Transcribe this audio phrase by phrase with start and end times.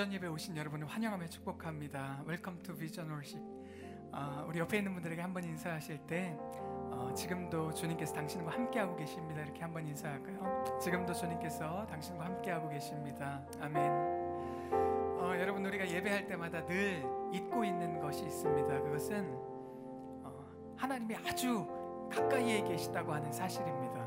[0.00, 2.22] 비전 예배 오신 여러분을 환영하며 축복합니다.
[2.24, 3.38] Welcome to Vision Worship.
[4.12, 9.42] 어, 우리 옆에 있는 분들에게 한번 인사하실 때 어, 지금도 주님께서 당신과 함께하고 계십니다.
[9.42, 10.78] 이렇게 한번 인사할까요?
[10.80, 13.42] 지금도 주님께서 당신과 함께하고 계십니다.
[13.60, 13.76] 아멘.
[14.72, 18.80] 어, 여러분 우리가 예배할 때마다 늘 잊고 있는 것이 있습니다.
[18.80, 19.28] 그것은
[20.24, 20.46] 어,
[20.78, 21.66] 하나님이 아주
[22.10, 23.99] 가까이에 계시다고 하는 사실입니다.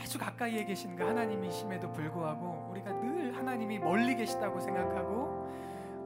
[0.00, 5.48] 아주 가까이에 계신 그 하나님이심에도 불구하고 우리가 늘 하나님이 멀리 계시다고 생각하고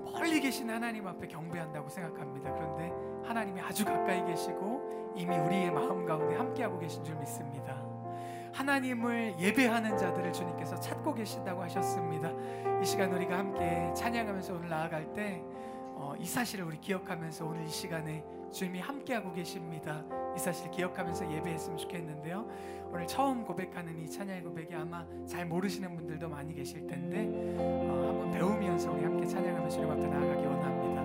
[0.04, 2.52] 멀리 계신 하나님 앞에 경배한다고 생각합니다.
[2.52, 2.92] 그런데
[3.26, 7.82] 하나님이 아주 가까이 계시고 이미 우리의 마음 가운데 함께하고 계신 줄 믿습니다.
[8.52, 12.30] 하나님을 예배하는 자들을 주님께서 찾고 계신다고 하셨습니다.
[12.80, 15.42] 이 시간 우리가 함께 찬양하면서 오늘 나아갈 때,
[15.96, 20.04] 어, 이 사실을 우리 기억하면서 오늘 이 시간에 주님이 함께하고 계십니다.
[20.34, 22.46] 이 사실 기억하면서 예배했으면 좋겠는데요.
[22.92, 28.30] 오늘 처음 고백하는 이 찬양의 고백이 아마 잘 모르시는 분들도 많이 계실 텐데 어, 한번
[28.30, 31.02] 배우면서 우리 함께 찬양하면서 주님 앞에 나아가기 원합니다.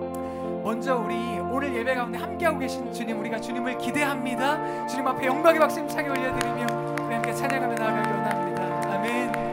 [0.64, 4.86] 먼저 우리 오늘 예배 가운데 함께하고 계신 주님 우리가 주님을 기대합니다.
[4.88, 6.66] 주님 앞에 영광의 박수 힘차게 올려드리며
[7.06, 8.94] 우리 함께 찬양하며 나아가기 원합니다.
[8.94, 9.49] 아멘.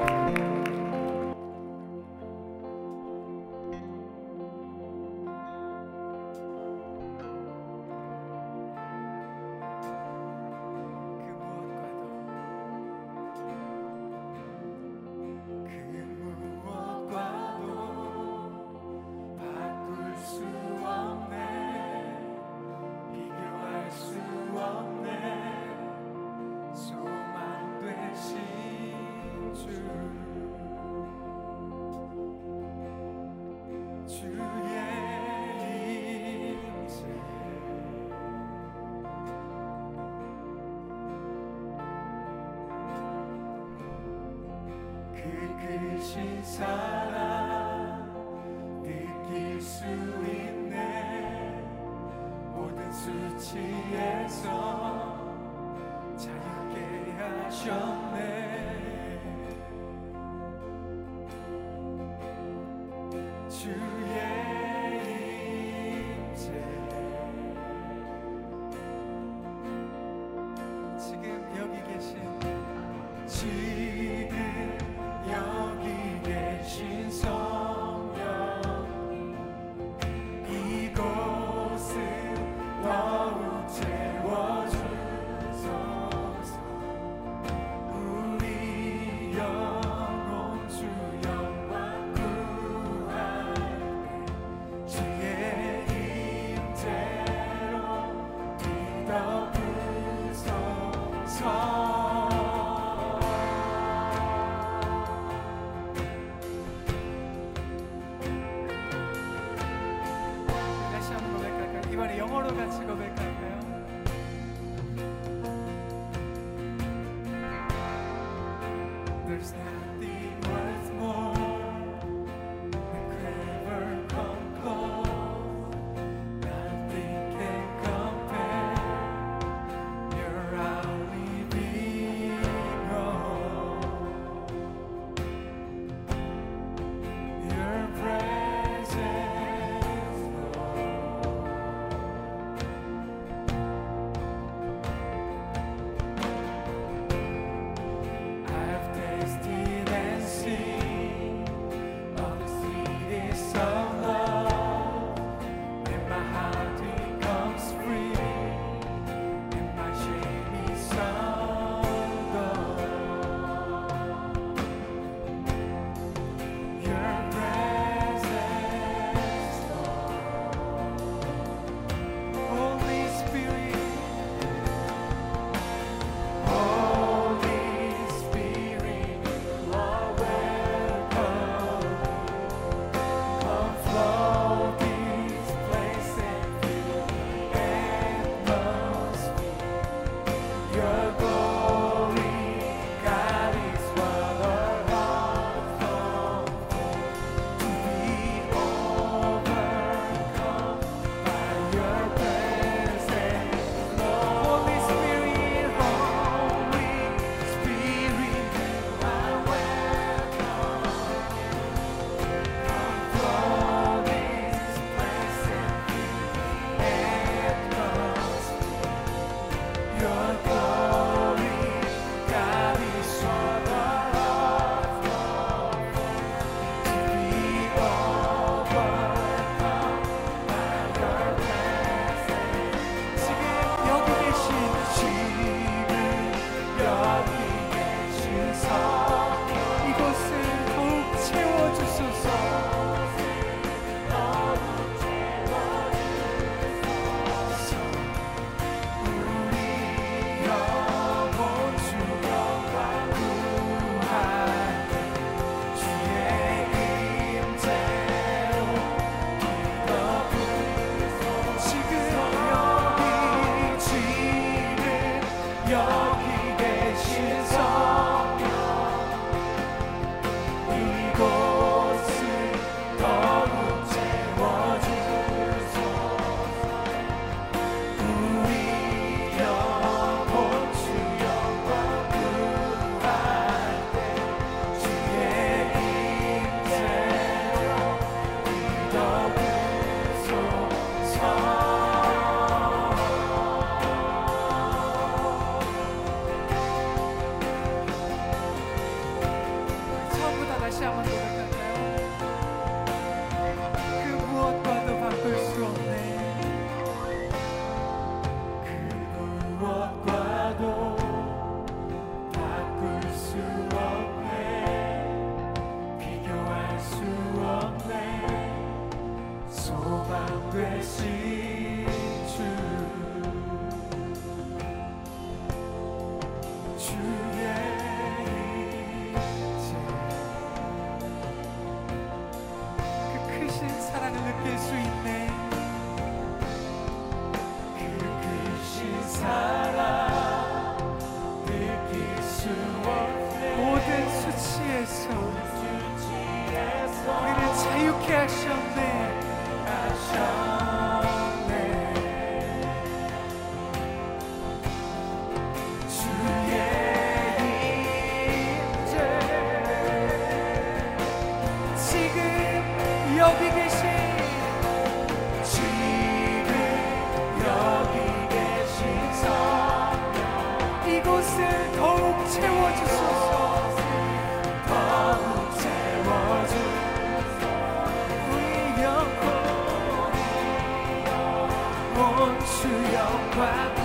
[382.67, 383.76] 온 주영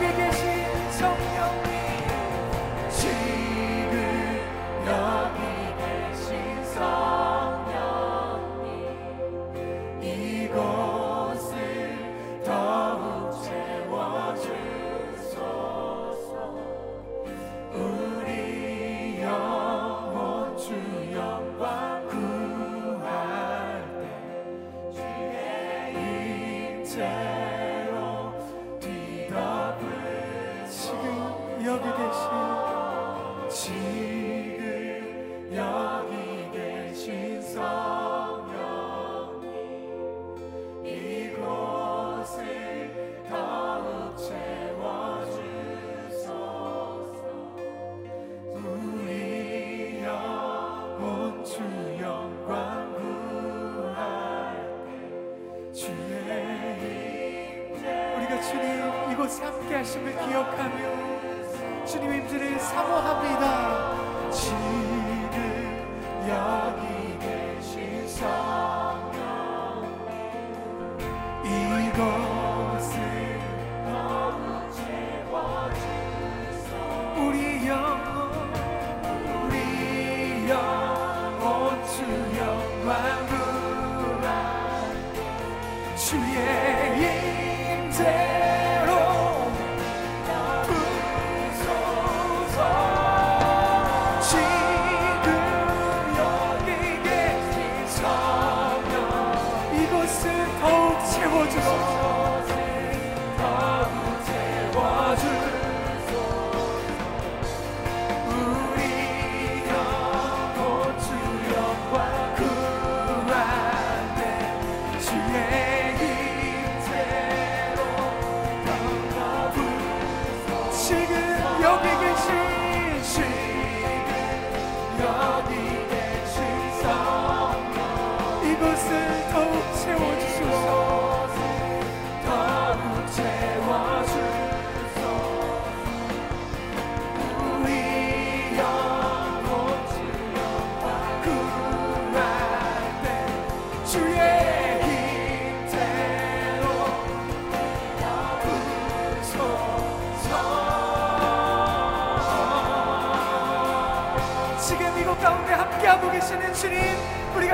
[0.00, 1.67] 여기 계신 성령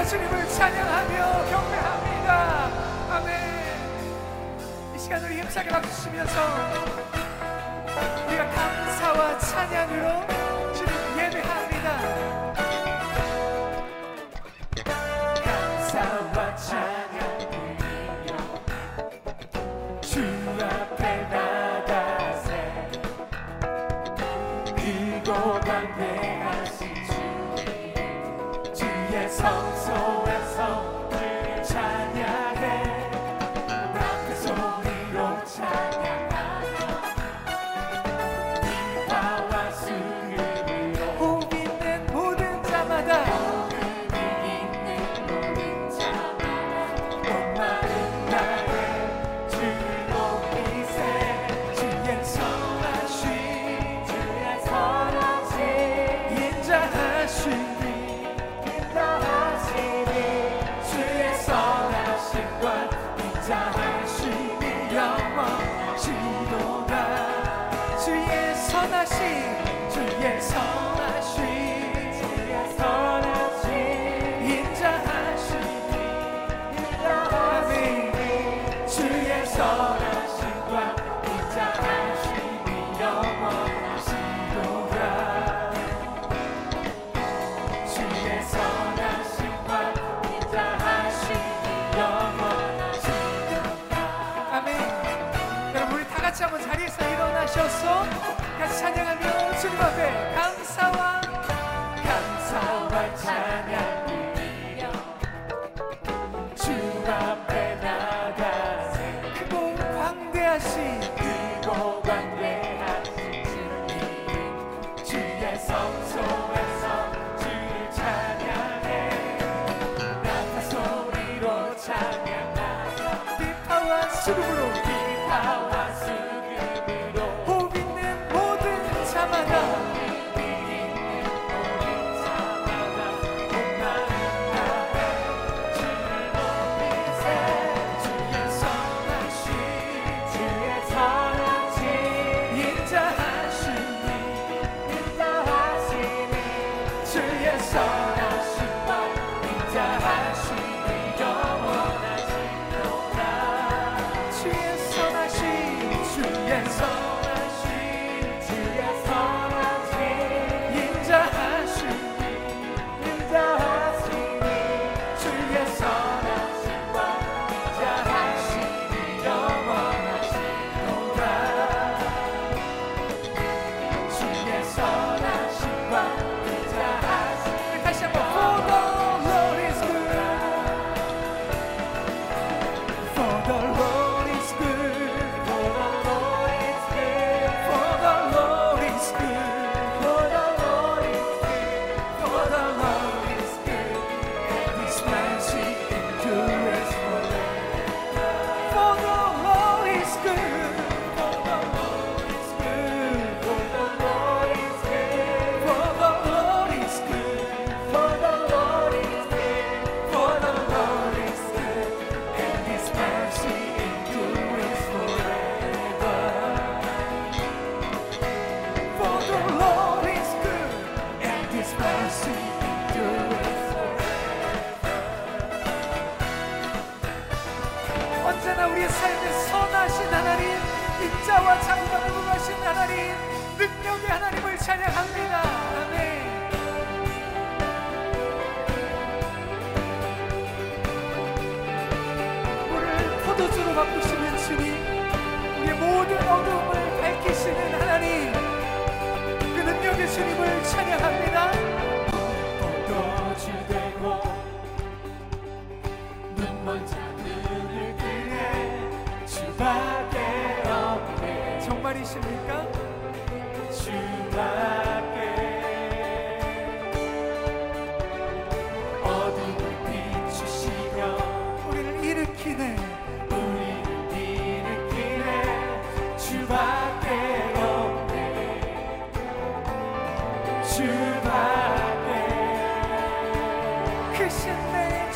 [0.07, 2.71] 주님을 찬양하며 경배합니다.
[3.11, 4.95] 아멘.
[4.95, 6.94] 이 시간을 힘차게 박수치면서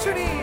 [0.00, 0.38] 주님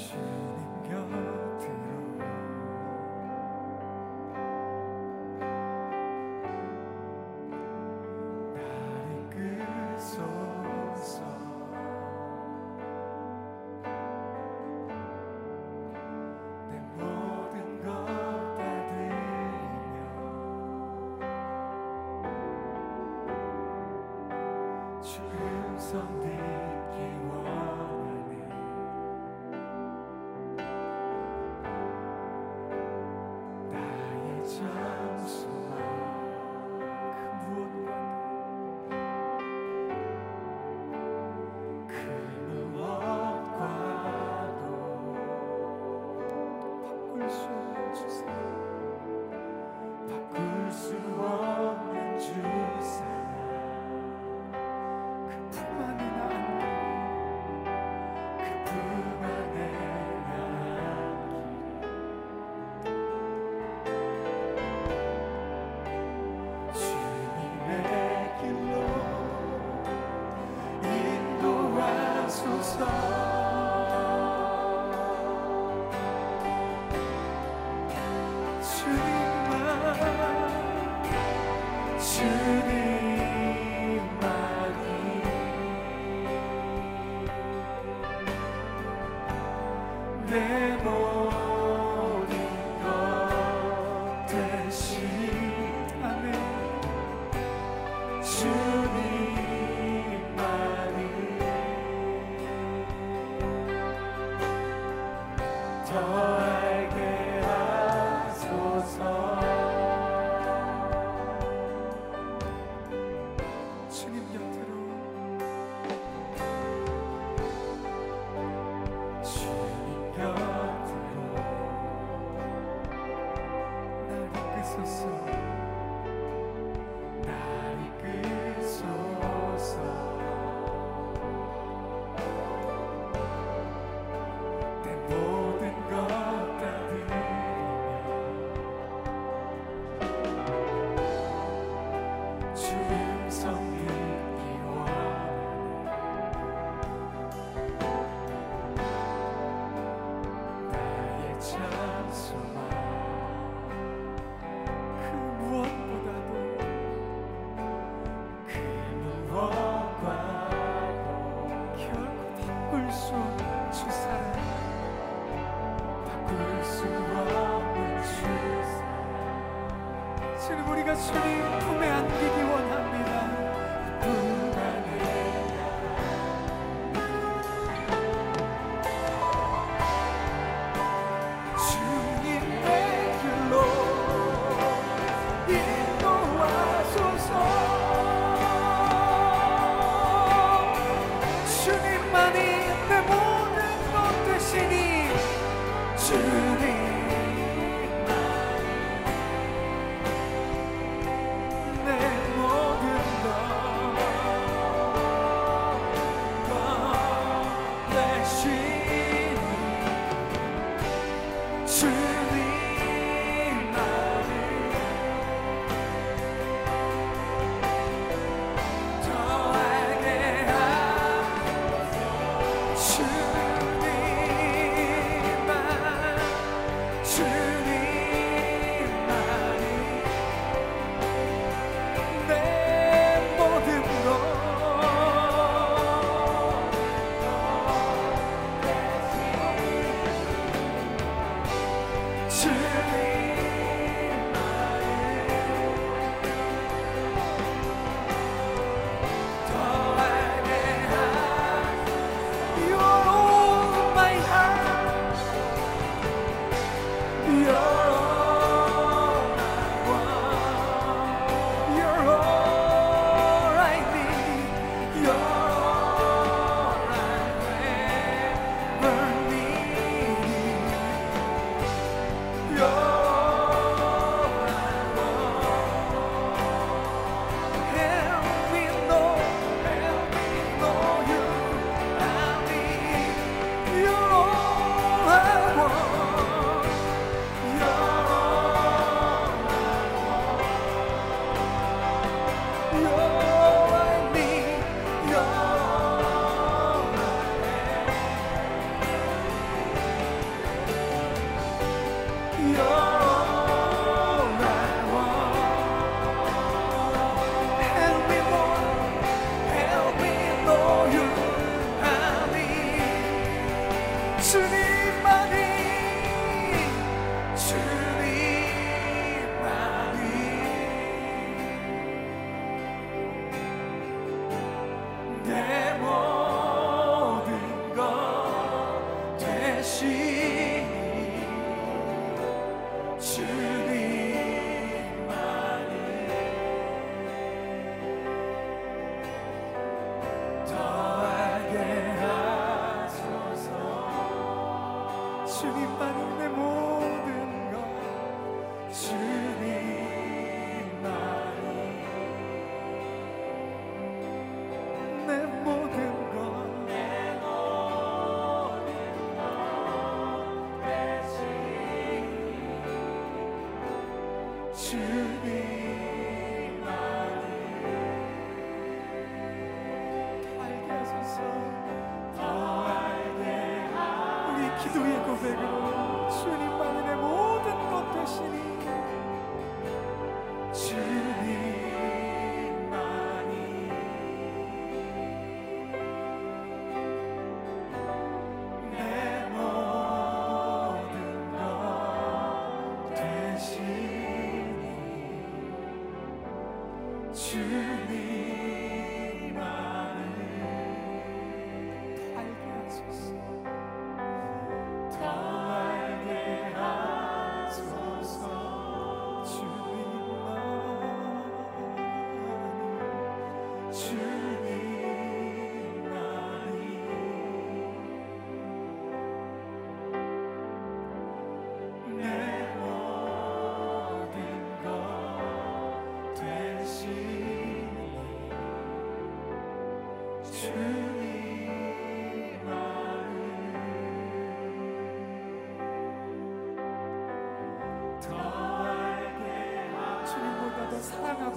[0.00, 0.29] 주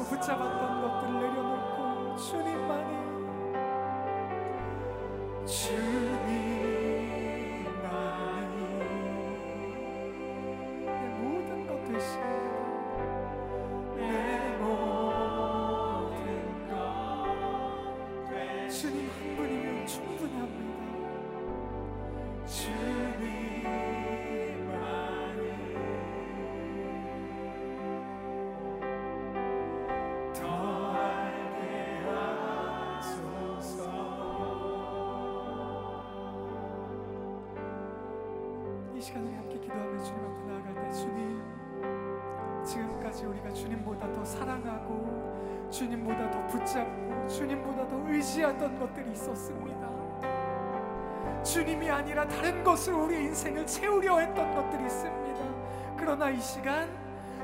[0.04, 2.94] 자꾸 붙잡았던 것들 내려놓고 주님만이
[5.46, 6.03] 주
[44.24, 49.90] 더 사랑하고 주님보다 더 붙잡고 주님보다 더 의지하던 것들이 있었습니다.
[51.44, 55.40] 주님이 아니라 다른 것으로 우리 인생을 채우려 했던 것들이 있습니다.
[55.98, 56.90] 그러나 이 시간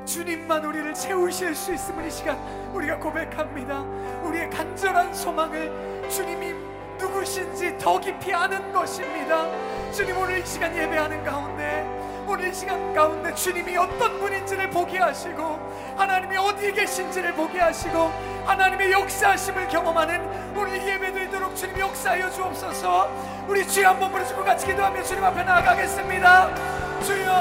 [0.06, 2.38] 주님만 우리를 채우실 수 있음을 이 시간
[2.74, 3.82] 우리가 고백합니다.
[4.24, 6.54] 우리의 간절한 소망을 주님이
[6.98, 9.48] 누구신지 더 깊이 아는 것입니다.
[9.92, 15.59] 주님 오늘 이 시간 예배하는 가운데 오늘 이 시간 가운데 주님이 어떤 분인지를 보게 하시고
[16.00, 18.10] 하나님이 어디에 계신지를 보게 하시고
[18.46, 23.10] 하나님의 역사하심을 경험하는 오늘 예배 되도록 주님 역사하여 주옵소서.
[23.50, 26.56] 우리 주여 한번 부르시고 같이 기도하며 주님 앞에 나아가겠습니다.
[27.04, 27.32] 주여!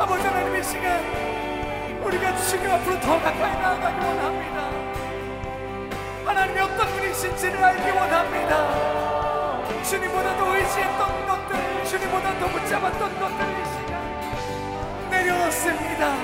[0.00, 1.04] 아버지 하나님 이 시간
[2.02, 4.64] 우리가 주님 앞으로 더 가까이 나아가기 원합니다.
[6.24, 9.04] 하나님이 어떤 분이신지를 알기 원합니다.
[9.82, 13.73] 주님보다 더 의지했던 것들 주님보다 더 붙잡았던 것들
[15.44, 16.14] 내려놓습니다.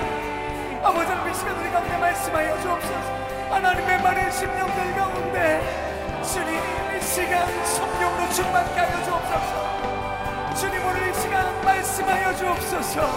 [0.83, 3.21] 아버지 하나님 이 시간 우리 가운데 말씀하여 주옵소서.
[3.51, 10.55] 하나님의 마른 심령들 가운데 주님 이 시간 성령으로 충만케 하여 주옵소서.
[10.55, 13.09] 주님 오늘 이 시간 말씀하여 주옵소서.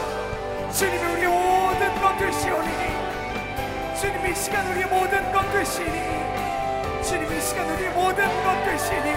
[0.73, 2.71] 주님이 우리의 모든 것 되시오니
[3.99, 9.15] 주님 이 시간 우리의 모든 것 되시니 주님 이 시간 우리의 모든 것 되시니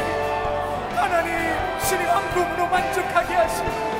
[0.95, 3.96] 하나님 주님 한 분으로 만족하게 하시고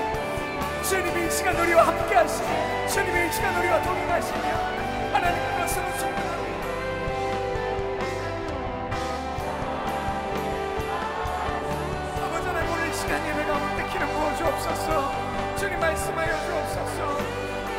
[0.90, 2.48] 주님이 이 시간 우리와 함께 하시고
[2.88, 4.40] 주님이 이 시간 우리와 동행하시며
[5.12, 6.68] 하나님 그것으로 충만합니다.
[12.24, 15.12] 아버지 하나님 오늘 이 시간 예배 가운데 기름 부어 주옵소서.
[15.58, 17.18] 주님 말씀하여 주옵소서.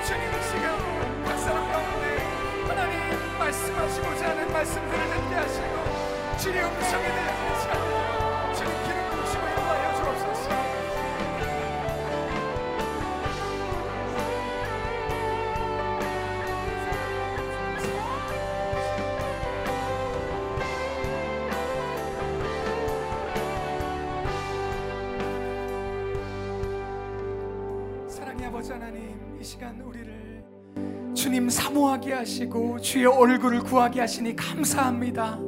[0.05, 2.19] 주님 이 시간 각 사람 가운데
[2.69, 7.88] 하나님 말씀하시고자 하는 말씀들을 듣게 하시고 주의 음성에 대한 시간
[31.39, 35.39] 주님 사모하게 하시고 주의 얼굴을 구하게 하시니 감사합니다.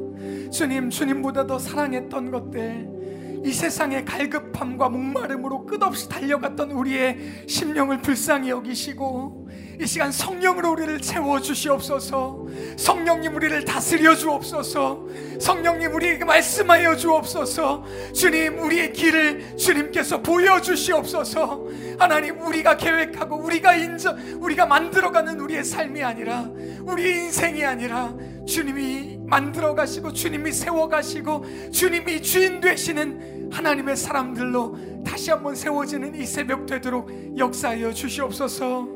[0.52, 9.48] 주님 주님보다 더 사랑했던 것들 이 세상의 갈급함과 목마름으로 끝없이 달려갔던 우리의 심령을 불쌍히 여기시고
[9.80, 12.46] 이 시간 성령으로 우리를 채워 주시옵소서.
[12.76, 14.99] 성령님 우리를 다스려 주옵소서
[15.40, 21.66] 성령님 우리에게 말씀하여 주옵소서 주님 우리의 길을 주님께서 보여 주시옵소서
[21.98, 26.50] 하나님 우리가 계획하고 우리가 인정 우리가 만들어가는 우리의 삶이 아니라
[26.82, 28.14] 우리 인생이 아니라
[28.46, 36.24] 주님이 만들어 가시고 주님이 세워 가시고 주님이 주인 되시는 하나님의 사람들로 다시 한번 세워지는 이
[36.24, 38.88] 새벽 되도록 역사하여 주시옵소서.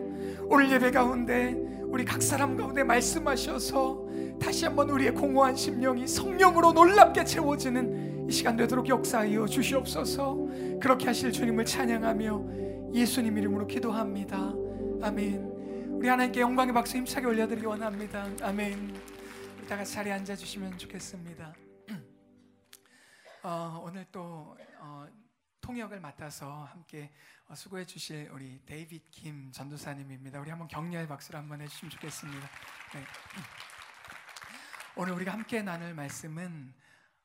[0.46, 4.03] 오늘 예배 가운데 우리 각 사람 가운데 말씀하셔서
[4.40, 10.78] 다시 한번 우리의 공허한 심령이 성령으로 놀랍게 채워지는 이 시간 되도록 역사하여 주시옵소서.
[10.80, 14.52] 그렇게 하실 주님을 찬양하며 예수님 이름으로 기도합니다.
[15.02, 15.54] 아멘.
[15.90, 18.26] 우리 하나님께 영광의 박수 힘차게 올려드리기 원합니다.
[18.42, 18.96] 아멘.
[19.58, 21.54] 우리 다 자리에 앉아 주시면 좋겠습니다.
[23.42, 25.06] 어, 오늘 또 어,
[25.60, 27.10] 통역을 맡아서 함께
[27.48, 30.40] 어, 수고해 주실 우리 데이빗 김 전도사님입니다.
[30.40, 32.48] 우리 한번 격려의 박수를 한번 해주시면 좋겠습니다.
[32.94, 33.00] 네.
[34.96, 36.72] 오늘 우리가 함께 나눌 말씀은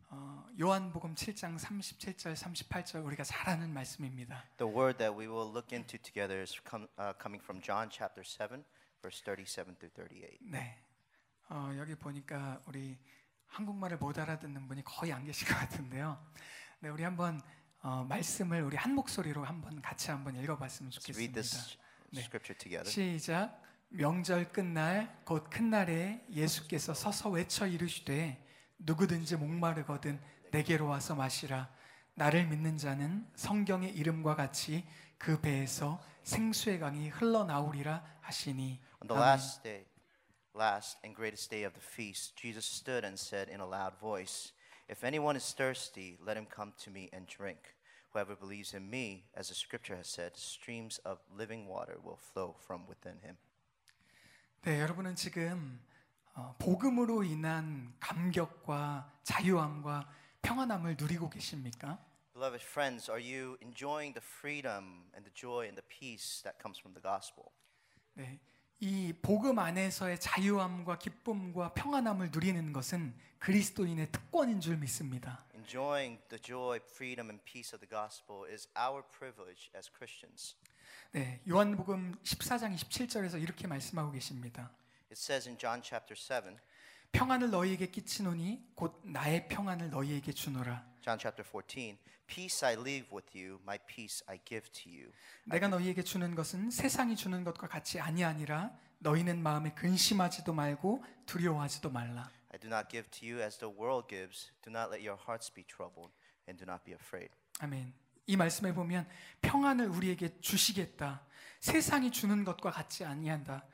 [0.09, 4.43] 어, 요한복음 7장 37절 38절 우리가 잘 아는 말씀입니다.
[4.57, 8.25] The word that we will look into together is com- uh, coming from John chapter
[8.25, 8.63] 7,
[9.03, 10.39] verse 37 through 38.
[10.41, 10.77] 네.
[11.49, 12.97] 어, 여기 보니까 우리
[13.47, 16.17] 한국말을 못 알아듣는 분이 거의 안 계실 것 같은데요.
[16.79, 17.39] 네, 우리 한번
[17.81, 21.33] 어, 말씀을 우리 한 목소리로 한번 같이 한번 읽어봤으면 Let's read 좋겠습니다.
[21.33, 21.77] this
[22.11, 22.21] 네.
[22.21, 22.89] scripture together.
[22.89, 23.61] 시작.
[23.91, 28.39] 명절 끝날 곧 큰 날에 예수께서 서서 외쳐 이르시되
[28.77, 30.21] 누구든지 목마르거든
[30.51, 31.69] 내게로 와서 마시라.
[32.13, 34.85] 나를 믿는 자는 성경의 이름과 같이
[35.17, 38.79] 그 배에서 생수의 강이 흘러나오리라 하시니.
[39.01, 39.85] On the last day,
[40.55, 44.53] last and greatest day of the feast, Jesus stood and said in a loud voice,
[44.87, 47.73] If anyone is thirsty, let him come to me and drink.
[48.13, 52.55] Whoever believes in me, as the scripture has said, streams of living water will flow
[52.67, 53.37] from within him.
[54.63, 55.79] 네, 여러분은 지금
[56.33, 61.97] 어, 복음으로 인한 감격과 자유함과 평안함을 누리고 계십니까?
[62.33, 66.77] Beloved friends, are you enjoying the freedom and the joy and the peace that comes
[66.77, 67.45] from the gospel?
[68.15, 68.37] 네,
[68.81, 75.45] 이 복음 안에서의 자유함과 기쁨과 평안함을 누리는 것은 그리스도인의 특권인 줄 믿습니다.
[75.55, 80.55] Enjoying the joy, freedom, and peace of the gospel is our privilege as Christians.
[81.11, 84.71] 네, 요한복음 14장 27절에서 이렇게 말씀하고 계십니다.
[85.11, 86.57] It says in John chapter 7,
[87.11, 90.85] 평안을 너희에게 끼치노니 곧 나의 평안을 너희에게 주노라.
[91.01, 95.11] John chapter 14, Peace I leave with you, my peace I give to you.
[95.45, 98.71] 내가 너희에게 주는 것은 세상이 주는 것과 같이 아니하니라.
[98.99, 102.29] 너희는 마음에 근심하지도 말고 두려워하지도 말라.
[102.51, 104.51] I do not give to you as the world gives.
[104.61, 106.13] Do not let your hearts be troubled,
[106.47, 107.33] and do not be afraid.
[107.59, 107.93] 아멘.
[108.29, 109.09] 이 말씀에 보면
[109.41, 111.25] 평안을 우리에게 주시겠다.
[111.61, 113.65] 세상이 주는 것과 같지 아니한다.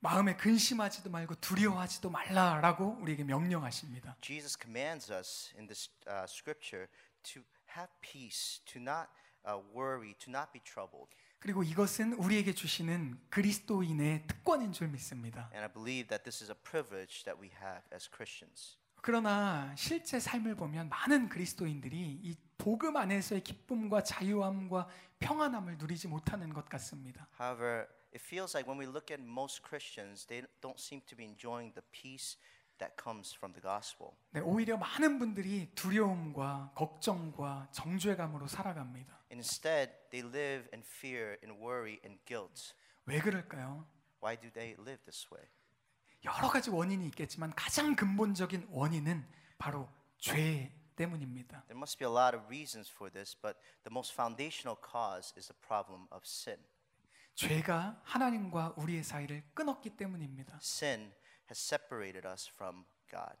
[0.00, 4.18] 마음에 근심하지도 말고 두려워하지도 말라라고 우리에게 명령하십니다.
[4.20, 6.86] Jesus commands us in this uh, scripture
[7.22, 7.42] to
[7.74, 9.08] have peace, to not
[9.48, 11.16] uh, worry, to not be troubled.
[11.38, 15.48] 그리고 이것은 우리에게 주시는 그리스도인의 특권인 줄 믿습니다.
[15.54, 18.76] And I believe that this is a privilege that we have as Christians.
[19.04, 24.88] 그러나 실제 삶을 보면 많은 그리스도인들이 이 복음 안에서의 기쁨과 자유함과
[25.18, 27.28] 평안함을 누리지 못하는 것 같습니다.
[27.38, 31.26] However, it feels like when we look at most Christians, they don't seem to be
[31.26, 32.38] enjoying the peace
[32.78, 34.16] that comes from the gospel.
[34.30, 39.26] 네, 오히려 많은 분들이 두려움과 걱정과 정죄감으로 살아갑니다.
[39.30, 42.72] Instead, they live in fear, in worry, and guilt.
[43.04, 43.86] 왜 그럴까요?
[44.22, 45.44] Why do they live this way?
[46.24, 49.26] 여러 가지 원인이 있겠지만 가장 근본적인 원인은
[49.58, 51.64] 바로 죄 때문입니다.
[51.66, 55.48] There must be a lot of reasons for this, but the most foundational cause is
[55.48, 56.58] the problem of sin.
[57.34, 60.56] 죄가 하나님과 우리의 사이를 끊었기 때문입니다.
[60.62, 61.12] Sin
[61.50, 63.36] has separated us from God.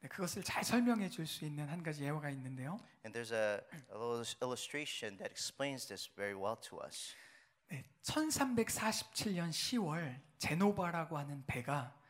[0.00, 2.78] 네, 그것을 잘 설명해 줄 수 있는 한 가지 예화가 있는데요.
[3.04, 3.60] And there's a,
[3.90, 7.14] a little illustration that explains this very well to us.
[7.68, 12.03] 네, 1347년 10월 제노바라고 하는 배가 어,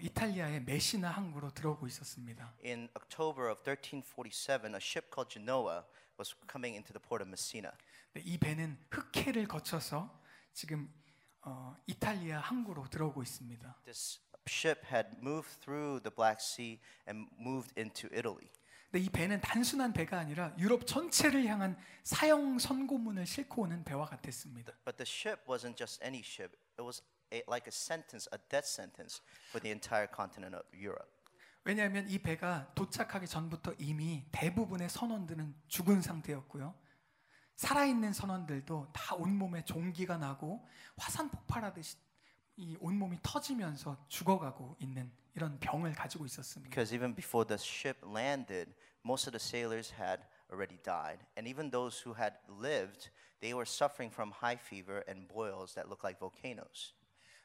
[0.00, 2.54] 이탈리아의 메시나 항구로 들어오고 있었습니다.
[2.64, 5.84] In October of 1347, a ship called Genoa
[6.18, 7.70] was coming into the port of Messina.
[8.12, 10.22] 네, 이 배는 흑해를 거쳐서
[10.52, 10.92] 지금
[11.42, 13.82] 어, 이탈리아 항구로 들어오고 있습니다.
[13.84, 14.18] This
[14.48, 18.50] ship had moved through the Black Sea and moved into Italy.
[18.90, 24.72] 근데 이 배는 단순한 배가 아니라 유럽 전체를 향한 사형 선고문을 싣고 오는 배와 같았습니다.
[24.84, 28.65] But the ship wasn't just any ship, it was a, like a sentence, a death
[28.65, 31.09] sentence for the entire continent of Europe.
[31.63, 36.73] 왜냐하면 이 배가 도착하기 전부터 이미 대부분의 선원들은 죽은 상태였고요.
[37.55, 40.67] 살아있는 선원들도 다 온몸에 종기가 나고
[40.97, 41.97] 화산 폭발하듯이
[42.57, 46.69] 이 온몸이 터지면서 죽어가고 있는 이런 병을 가지고 있었습니다.
[46.69, 48.73] Because even before the ship landed,
[49.05, 51.19] most of the sailors had already died.
[51.37, 55.87] And even those who had lived, they were suffering from high fever and boils that
[55.87, 56.93] look like volcanoes.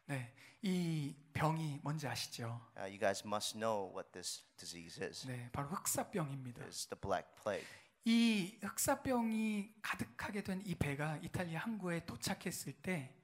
[0.05, 2.59] 네, 이 병이 뭔지 아시죠?
[2.77, 5.25] Uh, you guys must know what this disease is.
[5.27, 6.65] 네, 바로 흑사병입니다.
[6.65, 7.67] It's the Black Plague.
[8.03, 13.15] 이 흑사병이 가득하게 된 이 배가 이탈리아 항구에 도착했을 때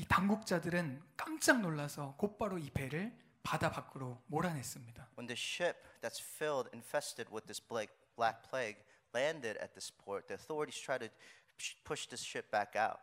[0.00, 5.08] 이 당국자들은 깜짝 놀라서 곧바로 이 배를 바다 밖으로 몰아냈습니다.
[5.18, 8.78] When the ship that's filled, infested with this black, black plague,
[9.12, 11.10] landed at this port, the authorities tried to
[11.58, 13.00] sh- push this ship back out,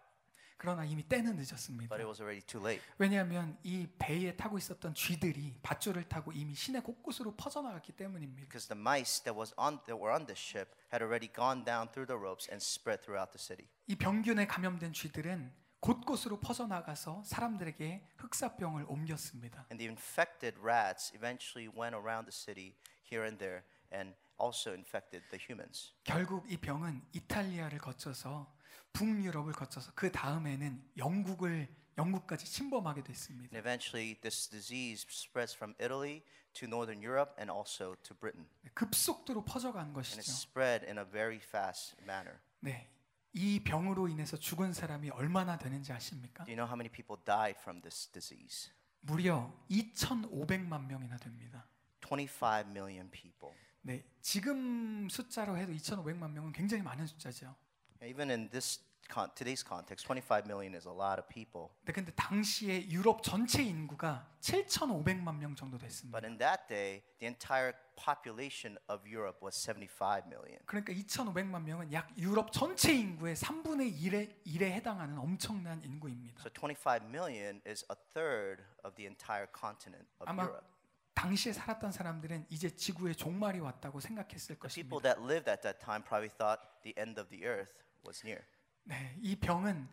[0.58, 1.90] 그러나 이미 때는 늦었습니다.
[1.90, 2.82] but it was already too late.
[2.98, 8.42] 왜냐하면 이 배에 타고 있었던 쥐들이 밧줄을 타고 이미 시내 곳곳으로 퍼져나갔기 때문입니다.
[8.42, 11.90] Because the mice that was on that were on the ship had already gone down
[11.92, 13.68] through the ropes and spread throughout the city.
[13.88, 15.52] 이 병균에 감염된 쥐들은
[15.82, 19.68] 곳곳으로 퍼져나가서 사람들에게 흑사병을 옮겼습니다.
[19.70, 22.74] And the infected rats eventually went around the city
[23.06, 23.62] here and there
[23.94, 25.94] and also infected the humans.
[26.04, 28.52] 결국 이 병은 이탈리아를 거쳐서
[28.96, 31.68] 북유럽을 거쳐서 그 다음에는 영국을
[31.98, 33.56] 영국까지 침범하게 됐습니다.
[33.56, 36.24] And eventually this disease spreads from Italy
[36.54, 38.48] to northern Europe and also to Britain.
[38.74, 40.32] 급속도로 퍼져간 And it 것이죠.
[40.32, 42.40] spread in a very fast manner.
[42.60, 42.90] 네.
[43.34, 46.46] 이 병으로 인해서 죽은 사람이 얼마나 되는지 아십니까?
[46.46, 48.72] Do you know how many people died from this disease?
[49.02, 51.68] 무려 2,500만 명이나 됩니다.
[52.02, 53.54] 25 million people.
[53.82, 54.04] 네.
[54.22, 57.56] 지금 숫자로 해도 2,500만 명은 굉장히 많은 숫자죠.
[58.03, 58.81] Even in this
[59.11, 61.69] con- today's context, 25 million is a lot of people.
[61.85, 66.19] 네, 근데 당시에 유럽 전체 인구가 7,500만 명 정도 됐습니다.
[66.19, 70.59] But in that day, the entire population of Europe was 75 million.
[70.65, 76.41] 그러니까 2,500만 명은 약 유럽 전체 인구의 3분의 1에, 1에 해당하는 엄청난 인구입니다.
[76.41, 80.67] So 25 million is a third of the entire continent of 아마 Europe.
[81.16, 84.90] 당시에 살았던 사람들은 이제 지구의 종말이 왔다고 생각했을 The 것입니다.
[84.90, 87.74] people that lived at that time probably thought the end of the earth
[88.06, 88.44] was near.
[88.84, 89.88] 네, 이 병은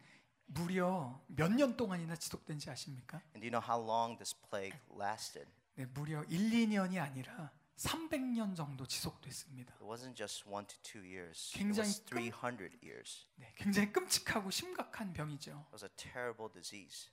[0.46, 3.22] 무려 몇 년 동안이나 지속된지 아십니까?
[3.34, 5.48] And do you know how long this plague lasted?
[5.76, 9.74] 네, 무려 1, 2년이 아니라 300년 정도 지속됐습니다.
[9.76, 11.50] It wasn't just one to two years.
[11.54, 13.26] It 굉장히 was 끔- 300 years.
[13.36, 15.52] 네, 굉장히 끔찍하고 심각한 병이죠.
[15.52, 17.08] It was a terrible disease.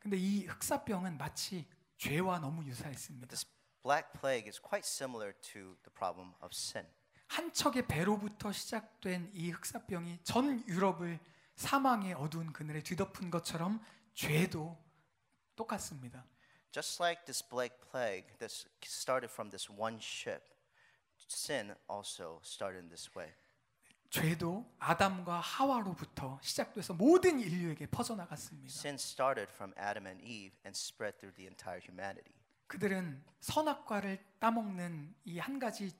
[0.00, 1.68] 근데 이 흑사병은 마치
[2.00, 3.26] 죄와 너무 유사했습니다.
[3.26, 3.46] This
[3.82, 6.88] black plague is quite similar to the problem of sin.
[7.28, 11.20] 한 척의 배로부터 시작된 이 흑사병이 전 유럽을
[11.56, 13.84] 사망의 어두운 그늘에 뒤덮은 것처럼
[14.14, 14.82] 죄도
[15.54, 16.24] 똑같습니다.
[16.72, 20.42] Just like this black plague, this started from this one ship.
[21.28, 23.30] Sin also started in this way.
[24.10, 28.66] 죄도 아담과 하와로부터 시작돼서 모든 인류에게 퍼져나갔습니다.
[28.68, 32.34] Sin started from Adam and Eve and spread through the entire humanity.
[32.66, 35.92] 그들은 선악과를 따먹는 이 한 가지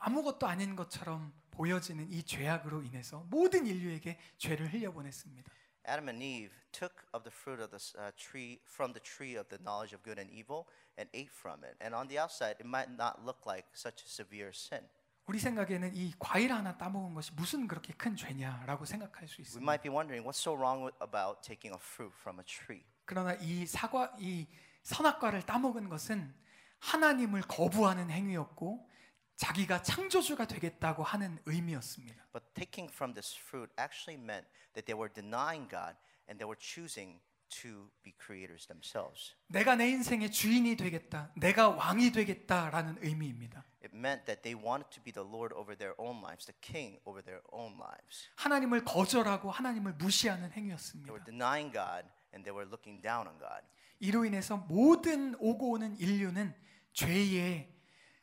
[0.00, 5.50] 아무것도 아닌 것처럼 보여지는 이 죄악으로 인해서 모든 인류에게 죄를 흘려보냈습니다.
[5.88, 9.48] Adam and Eve took of the fruit of the uh, tree from the tree of
[9.48, 10.66] the knowledge of good and evil
[10.98, 11.76] and ate from it.
[11.80, 14.84] And on the outside, it might not look like such severe sin.
[15.26, 19.62] 우리 생각에는 이 과일 하나 따먹은 것이 무슨 그렇게 큰 죄냐라고 생각할 수 We 있습니다.
[19.62, 22.84] might be wondering what's so wrong with, about taking a fruit from a tree.
[23.04, 24.48] 그러나 이 사과 이
[24.82, 26.34] 선악과를 따먹은 것은
[26.80, 28.88] 하나님을 거부하는 행위였고
[29.36, 32.26] 자기가 창조주가 되겠다고 하는 의미였습니다.
[32.32, 35.96] But taking from this fruit actually meant that they were denying God
[36.28, 37.20] and they were choosing
[37.60, 39.34] to be creators themselves.
[39.48, 41.32] 내가 내 인생의 주인이 되겠다.
[41.36, 43.64] 내가 왕이 되겠다라는 의미입니다.
[43.84, 47.00] It meant that they wanted to be the Lord over their own lives, the king
[47.04, 48.30] over their own lives.
[48.36, 51.24] 하나님을 거절하고 하나님을 무시하는 They were 행위였습니다.
[51.24, 53.66] denying God and they were looking down on God.
[53.98, 56.54] 이로 인해서 모든 오고 오는 인류는
[56.92, 57.72] 죄의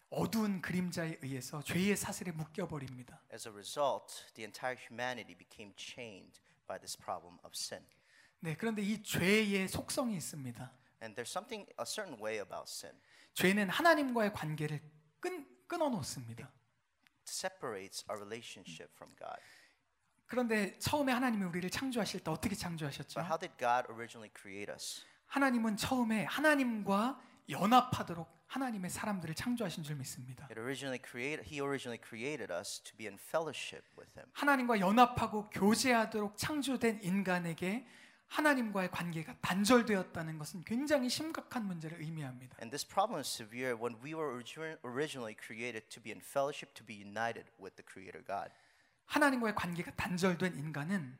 [0.09, 3.21] 어두운 그림자에 의해서 죄의 사슬에 묶여 버립니다.
[3.31, 7.85] As a result, the entire humanity became chained by this problem of sin.
[8.41, 10.71] 네, 그런데 이 죄의 속성이 있습니다.
[11.01, 12.95] And there's something, a certain way about sin.
[13.33, 14.81] 죄는 하나님과의 관계를
[15.19, 16.51] 끈, 끊어 놓습니다.
[17.27, 19.39] Separates our relationship from God.
[20.25, 23.19] 그런데 처음에 하나님이 우리를 창조하실 때 어떻게 창조하셨죠?
[23.19, 25.03] But how did God originally create us?
[25.27, 30.45] 하나님은 처음에 하나님과 연합하도록 하나님의 사람들을 창조하신 줄 믿습니다.
[30.45, 34.29] It originally created, He originally created us to be in fellowship with Him.
[34.33, 37.85] 하나님과 연합하고 교제하도록 창조된 인간에게
[38.29, 42.57] 하나님과의 관계가 단절되었다는 것은 굉장히 심각한 문제를 의미합니다.
[42.61, 46.73] And this problem is severe when we were origi- originally created to be in fellowship,
[46.75, 48.53] to be united with the Creator God.
[49.05, 51.17] 하나님과의 관계가 단절된 인간은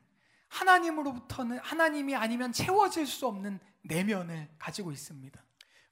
[0.48, 5.42] 하나님으로부터는 하나님이 아니면 채워질 수 없는 내면을 가지고 있습니다.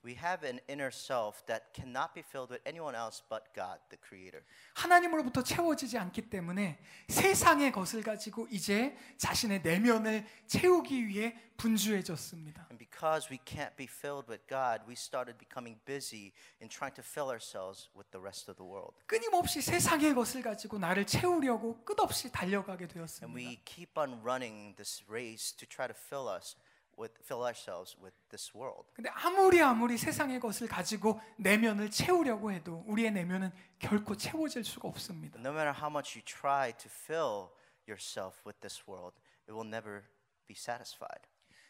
[0.07, 3.97] We have an inner self that cannot be filled with anyone else but God, the
[4.05, 4.43] Creator.
[4.73, 6.77] 하나님으로부터 채워지지 않기 때문에
[7.07, 12.67] 세상의 것을 가지고 이제 자신의 내면을 채우기 위해 분주해졌습니다.
[12.69, 17.03] And because we can't be filled with God, we started becoming busy in trying to
[17.03, 18.99] fill ourselves with the rest of the world.
[19.07, 23.33] 끊임없이 세상의 것을 가지고 나를 채우려고 끝없이 달려가게 And 되었습니다.
[23.33, 26.57] we keep on running this race to try to fill us
[26.98, 28.88] with fill ourselves with this world.
[28.94, 35.38] 근데 아무리 아무리 세상의 것을 가지고 내면을 채우려고 해도 우리의 내면은 결코 채워질 수가 없습니다.
[35.38, 37.50] No matter how much you try to fill
[37.86, 39.16] yourself with this world,
[39.48, 40.04] it will never
[40.46, 41.22] be satisfied.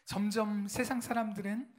[0.05, 1.71] 점점 세상 사람들은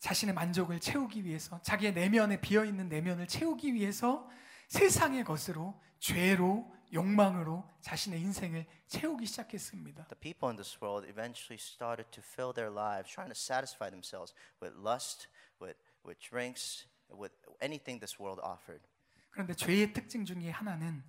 [0.00, 4.28] 자신의 만족을 채우기 위해서 자기의 내면에 비어 있는 내면을 채우기 위해서
[4.68, 10.06] 세상의 것으로 죄로 욕망으로 자신의 인생을 채우기 시작했습니다.
[10.06, 14.34] The people in this world eventually started to fill their lives trying to satisfy themselves
[14.62, 15.28] with lust,
[15.60, 18.84] with, with drinks, with anything this world offered.
[19.30, 21.02] 그런데 죄의 특징 중에 하나는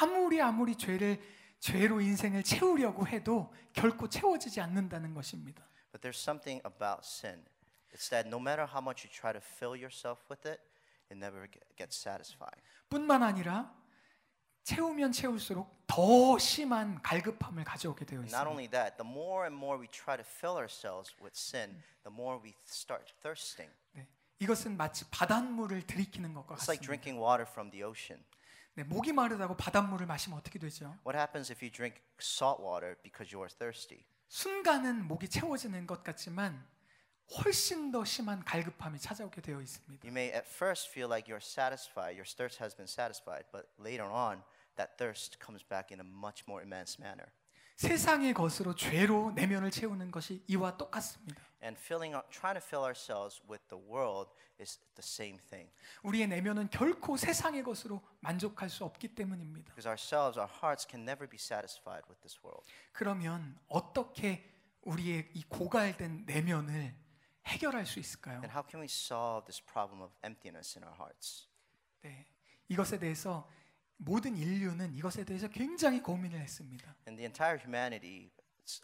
[0.00, 1.20] 아무리 아무리 죄를
[1.58, 5.66] 죄로 인생을 채우려고 해도 결코 채워지지 않는다는 것입니다.
[5.92, 7.44] But there's something about sin.
[7.92, 10.60] It's that no matter how much you try to fill yourself with it,
[11.10, 12.60] it never ge- gets satisfied.
[12.88, 13.74] 뿐만 아니라
[14.64, 18.50] 채우면 채울수록 더 심한 갈급함을 가져오게 되어 Not 있습니다.
[18.50, 21.70] only that, the more and more we try to fill ourselves with sin,
[22.02, 23.70] the more we start thirsting.
[23.92, 24.08] 네,
[24.40, 26.86] 이것은 마치 바닷물을 들이키는 것과 It's like 같습니다.
[26.86, 28.24] drinking water from the ocean.
[28.74, 30.98] 네, 목이 마르다고 바닷물을 마시면 어떻게 되죠?
[31.06, 34.04] What happens if you drink salt water because you are thirsty?
[34.28, 36.66] 순간은 목이 채워지는 것 같지만
[37.30, 40.06] 훨씬 더 심한 갈급함이 찾아오게 되어 있습니다.
[40.06, 44.06] You may at first feel like you're satisfied, your thirst has been satisfied, but later
[44.10, 44.42] on,
[44.76, 47.26] that thirst comes back in a much more immense manner.
[47.76, 51.42] 세상의 것으로 죄로 내면을 채우는 것이 이와 똑같습니다.
[51.62, 55.68] And filling, our- trying to fill ourselves with the world is the same thing.
[56.02, 59.74] 우리의 내면은 결코 세상의 것으로 만족할 수 없기 때문입니다.
[59.74, 62.64] Because ourselves, our hearts can never be satisfied with this world.
[62.92, 64.48] 그러면 어떻게
[64.82, 66.94] 우리의 이 고갈된 내면을
[67.46, 68.40] 해결할 수 있을까요?
[68.42, 71.48] And how can we solve this problem of emptiness in our hearts?
[72.02, 72.26] 네.
[72.68, 73.48] 이것에 대해서
[73.98, 76.94] 모든 인류는 이것에 대해서 굉장히 고민을 했습니다.
[77.06, 78.30] And the entire humanity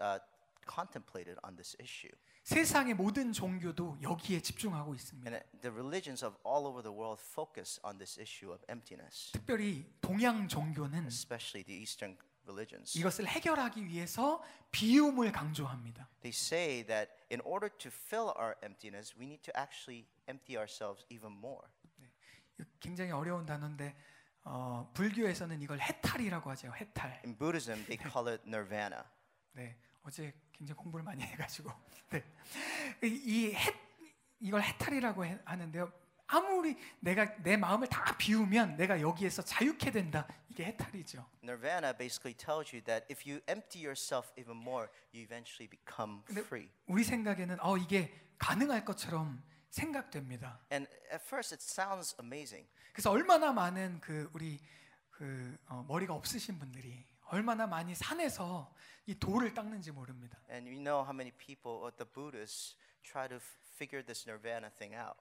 [0.00, 0.20] uh,
[0.66, 2.12] contemplated on this issue.
[2.44, 5.30] 세상의 모든 종교도 여기에 집중하고 있습니다.
[5.30, 9.30] And uh, the religions of all over the world focus on this issue of emptiness,
[9.32, 12.96] 특별히 동양 종교는 especially the Eastern religions.
[12.98, 16.08] 이것을 해결하기 위해서 비움을 강조합니다.
[16.22, 21.04] They say that in order to fill our emptiness, we need to actually empty ourselves
[21.10, 21.66] even more.
[22.80, 23.96] 굉장히 어려운 단어인데
[24.44, 26.72] 어, 불교에서는 이걸 해탈이라고 하죠.
[26.74, 27.22] 해탈.
[27.24, 29.02] In Buddhism, they call it nirvana.
[29.52, 31.70] 네, 어제 굉장히 공부를 많이 해가지고
[32.10, 32.24] 네,
[33.04, 33.74] 이- 이 해,
[34.40, 35.92] 이걸 해탈이라고 해- 하는데요.
[36.32, 40.26] 아무리 내가 내 마음을 다 비우면 내가 여기에서 자유케 된다.
[40.48, 41.26] 이게 해탈이죠.
[41.42, 46.70] Nirvana basically tells you that if you empty yourself even more, you eventually become free.
[46.86, 50.58] 우리 생각에는 어 이게 가능할 것처럼 생각됩니다.
[50.72, 52.66] And at first, it sounds amazing.
[52.92, 54.58] 그래서 얼마나 많은 그 우리
[55.10, 58.74] 그 어, 머리가 없으신 분들이 얼마나 많이 산에서
[59.06, 60.38] 이 돌을 닦는지 모릅니다.
[60.50, 63.38] And you know how many people, or the Buddhists, try to
[63.76, 65.16] figure this nirvana thing out.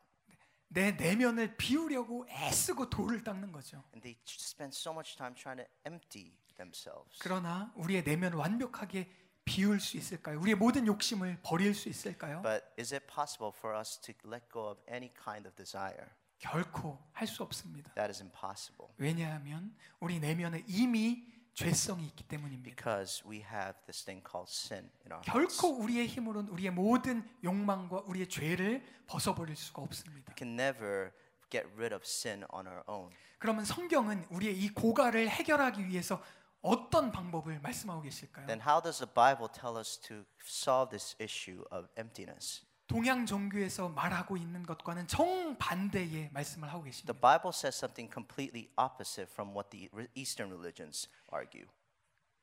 [0.73, 3.83] 내 내면을 비우려고 애쓰고 돌을 닦는 거죠.
[3.93, 7.19] And they spend so much time trying to empty themselves.
[7.19, 9.09] 그러나 우리의 내면을 완벽하게
[9.43, 10.39] 비울 수 있을까요?
[10.39, 12.41] 우리의 모든 욕심을 버릴 수 있을까요?
[12.41, 16.07] But is it possible for us to let go of any kind of desire?
[16.39, 17.93] 결코 할 수 없습니다.
[17.95, 22.63] That is impossible 왜냐하면 우리 내면에 이미 죄성이 있기 때문입니다.
[22.63, 25.57] because we have this thing called sin in our hearts.
[25.59, 30.31] 결코 우리의 힘으로는 우리의 모든 욕망과 우리의 죄를 벗어버릴 수가 없습니다.
[30.31, 31.11] We can never
[31.49, 33.11] get rid of sin on our own.
[33.39, 36.21] 그러면 성경은 우리의 이 고갈을 해결하기 위해서
[36.61, 38.45] 어떤 방법을 말씀하고 계실까요?
[38.45, 42.63] Then how does the Bible tell us to solve this issue of emptiness?
[42.91, 47.13] 동양 종교에서 말하고 있는 것과는 정반대의 말씀을 하고 The 계십니다.
[47.21, 51.67] Bible says something completely opposite from what the Eastern religions argue.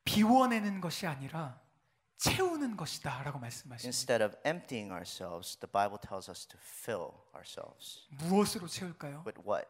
[0.05, 1.61] 비워내는 것이 아니라
[2.17, 3.87] 채우는 것이다라고 말씀하십니다.
[3.87, 8.09] Instead of emptying ourselves, the Bible tells us to fill ourselves.
[8.13, 9.25] 무엇으로 채울까요?
[9.27, 9.69] With what?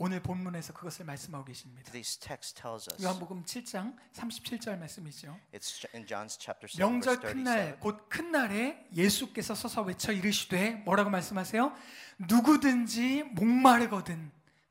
[0.00, 1.90] 오늘 본문에서 그것을 말씀하고 계십니다.
[1.90, 3.02] This text tells us.
[3.02, 5.36] 요한복음 7장 37절 말씀이죠.
[5.52, 7.80] It's in John's chapter 7, 명절 큰날 37.
[7.80, 11.74] 곧큰 날에 예수께서 서서 외쳐 이르시되 뭐라고 말씀하세요?
[12.18, 14.30] 누구든지 목마르거든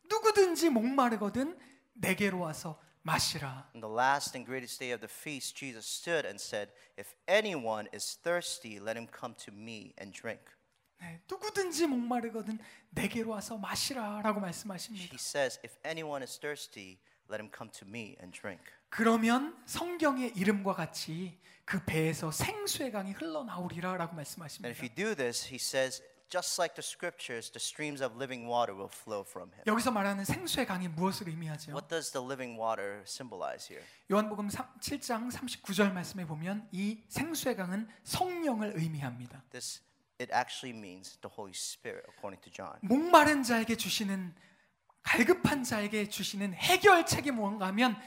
[0.09, 1.59] 누구든지 목마르거든
[1.95, 3.69] 내게로 와서 마시라.
[3.75, 7.89] On the last and greatest day of the feast, Jesus stood and said, If anyone
[7.93, 10.39] is thirsty, let him come to me and drink.
[10.99, 12.59] 네, 누구든지 목마르거든
[12.91, 15.05] 내게로 와서 마시라라고 말씀하십니다.
[15.05, 18.63] He says, If anyone is thirsty, let him come to me and drink.
[18.89, 24.69] 그러면 성경의 이름과 같이 그 배에서 생수의 강이 흘러나오리라라고 And 말씀하십니다.
[24.69, 28.73] if you do this, he says, just like the scriptures, the streams of living water
[28.75, 29.63] will flow from him.
[29.67, 31.71] 여기서 말하는 생수의 강이 무엇을 의미하죠?
[31.71, 33.85] What does the living water symbolize here?
[34.11, 39.43] 요한복음 7장 39절 말씀에 보면 이 생수의 강은 성령을 의미합니다.
[39.51, 39.81] This
[40.18, 42.78] it actually means the Holy Spirit, according to John.
[42.82, 44.34] 목마른 자에게 주시는
[45.02, 48.00] 갈급한 자에게 주시는 해결책이 뭔가 하면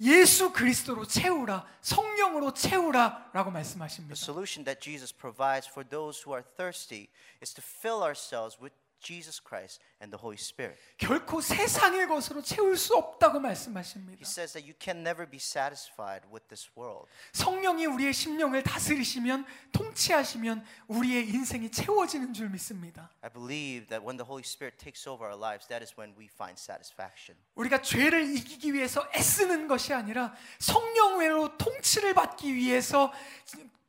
[0.00, 4.14] 예수 그리스도로 채우라 성령으로 채우라라고 말씀하십니다.
[4.14, 7.08] The solution that Jesus provides for those who are thirsty
[7.40, 10.79] is to fill ourselves with Jesus Christ and the Holy Spirit.
[10.97, 14.17] 결코 세상의 것으로 채울 수 없다고 말씀하십니다.
[14.17, 17.07] He says that you can never be satisfied with this world.
[17.33, 23.11] 성령이 우리의 심령을 다스리시면 통치하시면 우리의 인생이 채워지는 줄 믿습니다.
[23.21, 26.25] I believe that when the Holy Spirit takes over our lives, that is when we
[26.25, 27.37] find satisfaction.
[27.55, 33.11] 우리가 죄를 이기기 위해서 애쓰는 것이 아니라 성령 외로 통치를 받기 위해서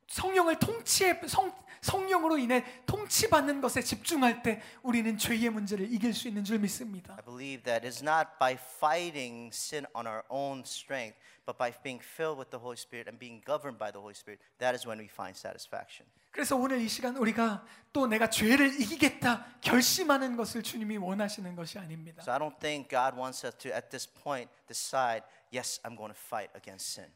[0.08, 6.44] 성령을 통치해 성, 성령으로 인해 통치받는 것에 집중할 때 우리는 죄의 문제를 이길 수 있는
[6.44, 7.14] 줄 믿습니다.
[7.14, 12.02] I believe that it's not by fighting sin on our own strength, but by being
[12.02, 14.98] filled with the Holy Spirit and being governed by the Holy Spirit, that is when
[14.98, 16.08] we find satisfaction.
[16.30, 22.22] 그래서 오늘 이 시간 우리가 또 내가 죄를 이기겠다 결심하는 것을 주님이 원하시는 것이 아닙니다.
[22.22, 26.12] So I don't think God wants us to, at this point, decide, yes, I'm going
[26.12, 27.10] to fight against sin.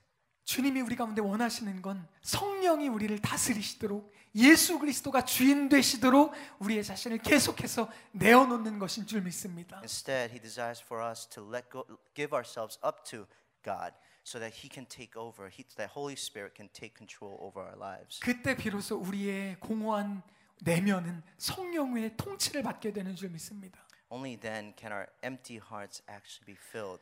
[0.45, 7.91] 주님이 우리 가운데 원하시는 건 성령이 우리를 다스리시도록 예수 그리스도가 주인 되시도록 우리의 자신을 계속해서
[8.13, 9.77] 내어놓는 것인 줄 믿습니다.
[9.79, 11.85] Instead, He desires for us to let go,
[12.15, 13.27] give ourselves up to
[13.63, 17.61] God so that He can take over, he, that Holy Spirit can take control over
[17.61, 18.21] our lives.
[18.21, 20.23] 그때 비로소 우리의 공허한
[20.63, 23.81] 내면은 성령의 통치를 받게 되는 줄 믿습니다.
[24.09, 27.01] Only then can our empty hearts actually be filled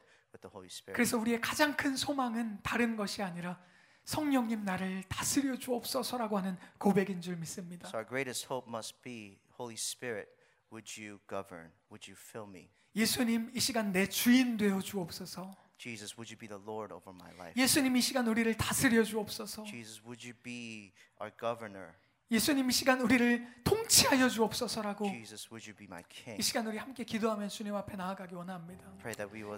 [0.92, 3.60] 그래서 우리의 가장 큰 소망은 다른 것이 아니라
[4.04, 7.88] 성령님 나를 다스려 주옵소서라고 하는 고백인 줄 믿습니다.
[7.88, 10.28] So our greatest hope must be, Holy Spirit,
[10.72, 11.70] would you govern?
[11.90, 12.70] Would you fill me?
[12.94, 15.54] 예수님 이 시간 내 주인 되어 주옵소서.
[15.78, 17.54] Jesus, would you be the Lord over my life?
[17.60, 19.64] 예수님 이 시간 우리를 다스려 주옵소서.
[19.64, 21.94] Jesus, would you be our governor?
[22.30, 26.42] 예수님 이 시간 우리를 통치하여 주옵소서라고 Jesus, would you be my 이 king?
[26.42, 28.84] 시간 우리 함께 기도하면 주님 앞에 나아가기 원합니다.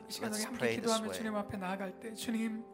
[0.09, 1.13] 이 시간 우리 let's 함께 기도하면.
[1.13, 2.65] 주님 앞에 나아갈 때 주님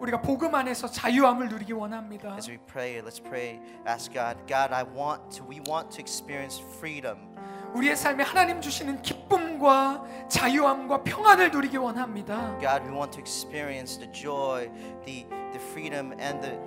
[0.00, 2.34] 우리가 복음 안에서 자유함을 누리기 원합니다.
[2.34, 3.60] As we pray, let's pray.
[3.86, 5.46] Ask God, God, I want to.
[5.46, 7.36] We want to experience freedom.
[7.74, 12.58] 우리의 삶에 하나님 주시는 기쁨과 자유함과 평안을 누리기 원합니다.
[12.58, 14.68] God, we want to experience the joy,
[15.04, 16.58] the the freedom, and the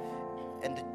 [0.63, 0.90] and the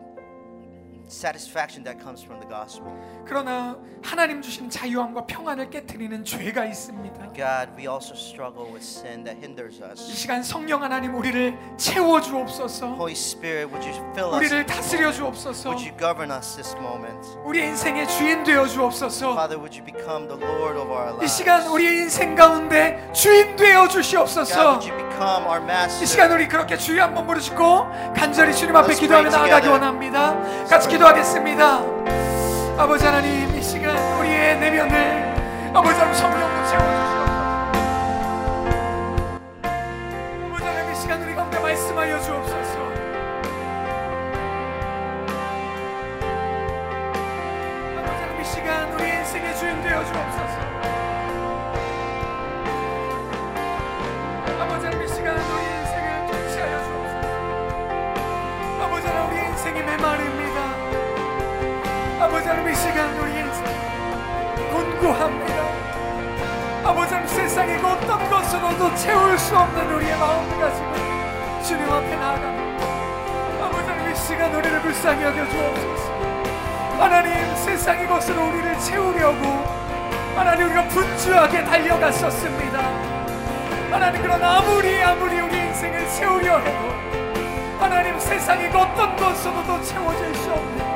[1.09, 2.93] satisfaction that comes from the gospel.
[3.27, 7.33] 그러나 하나님 주시는 자유함과 평안을 깨뜨리는 죄가 있습니다.
[7.35, 10.01] God, we also struggle with sin that hinders 이 us.
[10.15, 12.95] 시간 성령 하나님 우리를 채워 주옵소서.
[12.95, 14.37] Holy Spirit, would you fill us?
[14.37, 15.71] 우리를 다스려 주옵소서.
[15.71, 17.27] Would you govern us this moment?
[17.45, 19.33] 우리 인생의 주인 되어 주옵소서.
[19.33, 21.37] Father, would you become the Lord of our 이 lives?
[21.37, 24.79] 시간 우리의 인생 가운데 주인 되어 God, 주시옵소서.
[24.79, 26.03] would you become our master?
[26.03, 29.69] 이 시간 우리 그렇게 주여 한번 부르시고 간절히 주님 앞에 기도하며 나아가기.
[29.69, 30.37] 원합니다.
[30.69, 31.81] 같이 기도하겠습니다.
[32.79, 37.16] 아버지 하나님 이 시간 우리의 내면을 아버지 하나님 성령으로 채워주시옵소서.
[62.37, 63.65] 아버지 하나님 이 시간 우리 인생
[64.71, 65.65] 곤고합니다.
[66.85, 73.65] 아버지 하나님 세상의 그 어떤 것으로도 채울 수 없는 우리의 마음을 가지고 주님 앞에 나아갑니다.
[73.65, 76.13] 아버지 하나님 이 시간 우리를 불쌍히 여겨 주옵소서.
[76.99, 79.43] 하나님 세상의 것으로 우리를 채우려고
[80.37, 82.79] 하나님 우리가 분주하게 달려갔었습니다.
[83.91, 86.93] 하나님 그러나 아무리 아무리 우리 인생을 채우려 해도
[87.81, 90.96] 하나님 세상의 그 어떤 것으로도 채워질 수 없는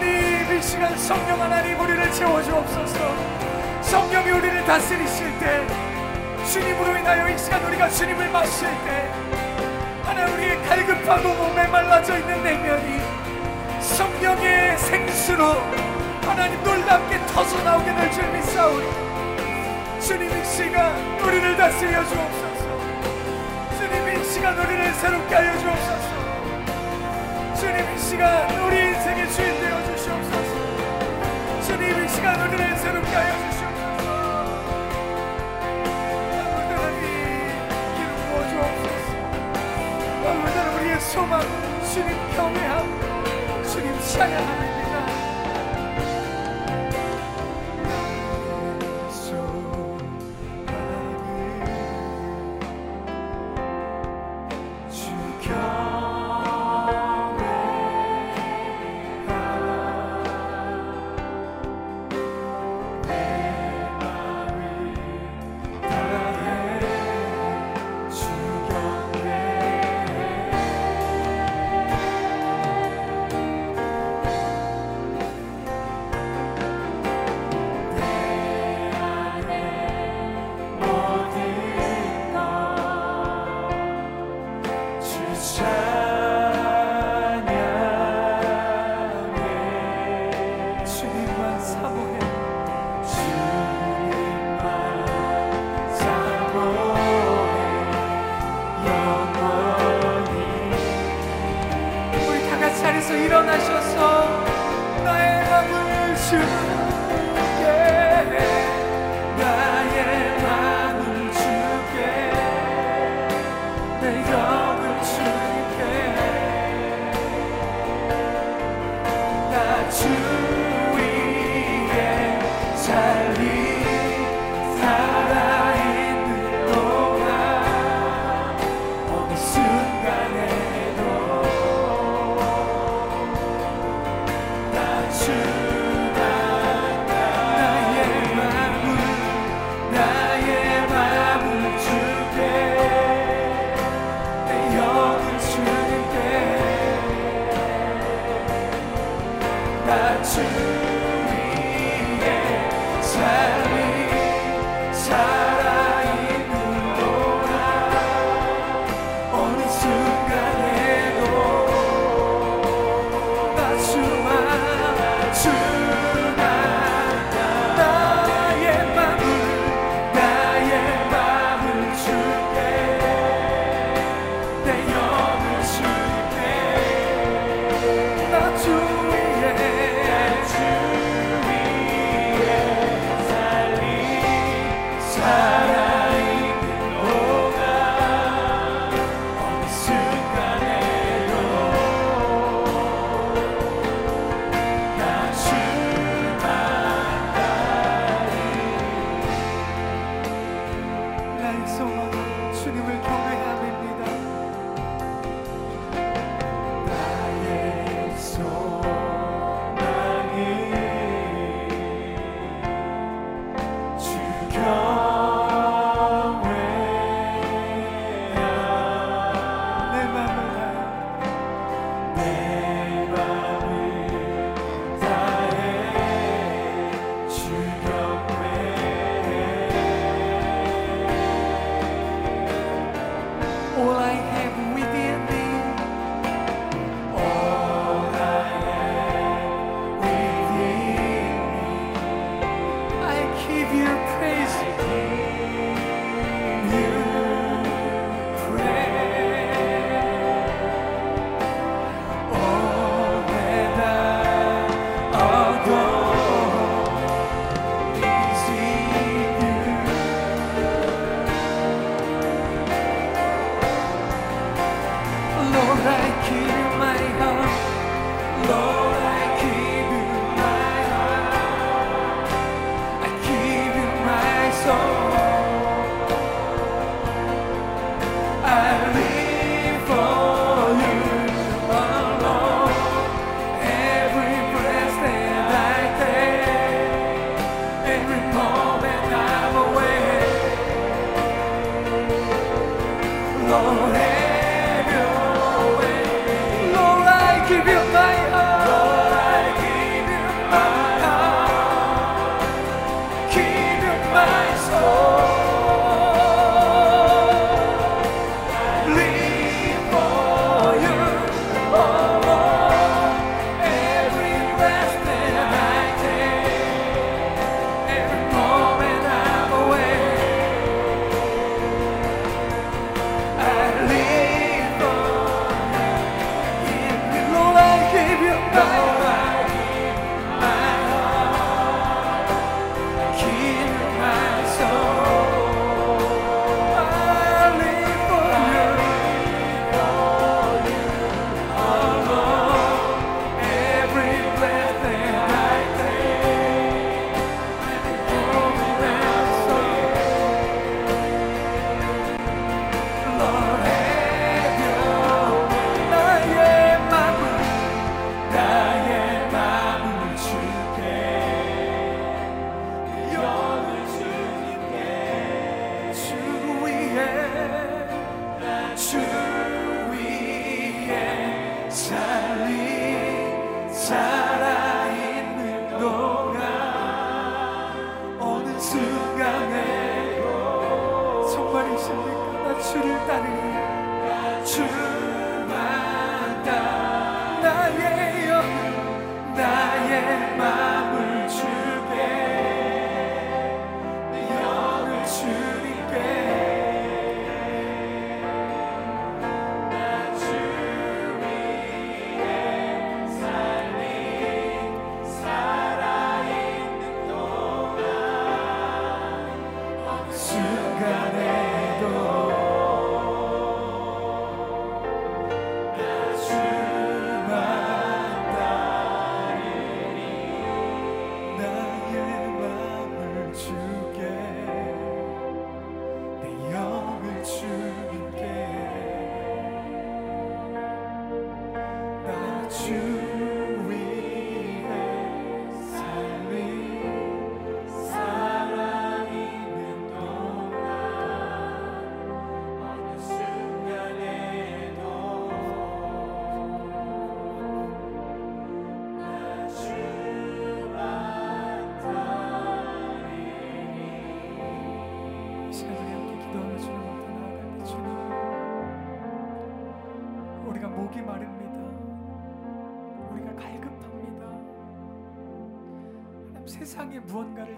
[0.00, 2.98] 주님 이 시간 성령 하나님 우리를 채워주옵소서.
[3.82, 5.66] 성령이 우리를 다스리실 때
[6.50, 9.10] 주님으로 인하여 이 시간 우리가 주님을 마실 때
[10.02, 13.00] 하나님 우리의 갈급하고 몸에 말라져 있는 내면이
[13.80, 15.44] 성령의 생수로
[16.22, 18.86] 하나님 놀랍게 터져 나오게 될 줄 믿사오니
[20.00, 22.64] 주님 이 시간 우리를 다스려 주옵소서.
[23.78, 26.29] 주님 이 시간 우리를 새롭게 하여 주옵소서
[27.80, 31.62] 주님 이 시간 우리 인생의 주인 되어 주시옵소서.
[31.62, 33.70] 주님 이 시간 우리를 새롭게 하여 주시옵소서.
[41.00, 41.40] 소망
[41.92, 44.79] 주님 경외함 주님 찬양합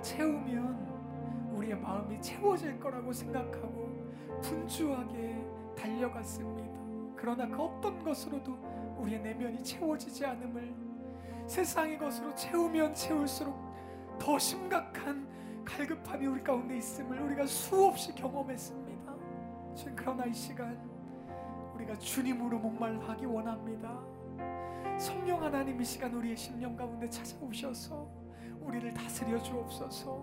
[0.03, 3.91] 채우면 우리의 마음이 채워질 거라고 생각하고
[4.43, 5.47] 분주하게
[5.77, 6.81] 달려갔습니다.
[7.17, 10.75] 그러나 그 어떤 것으로도 우리의 내면이 채워지지 않음을
[11.47, 13.57] 세상의 것으로 채우면 채울수록
[14.19, 15.27] 더 심각한
[15.65, 19.15] 갈급함이 우리 가운데 있음을 우리가 수없이 경험했습니다.
[19.75, 20.79] 주님 그러나 이 시간
[21.75, 24.01] 우리가 주님으로 목말라하기 원합니다.
[24.99, 28.22] 성령 하나님 이 시간 우리의 심령 가운데 찾아오셔서
[28.67, 30.23] 우리를 다스려 주옵소서.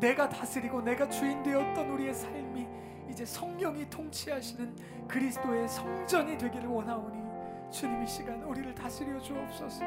[0.00, 2.66] 내가 다스리고 내가 주인 되었던 우리의 삶이
[3.10, 4.76] 이제 성령이 통치하시는
[5.08, 7.22] 그리스도의 성전이 되기를 원하오니
[7.70, 9.84] 주님 이 시간 우리를 다스려 주옵소서.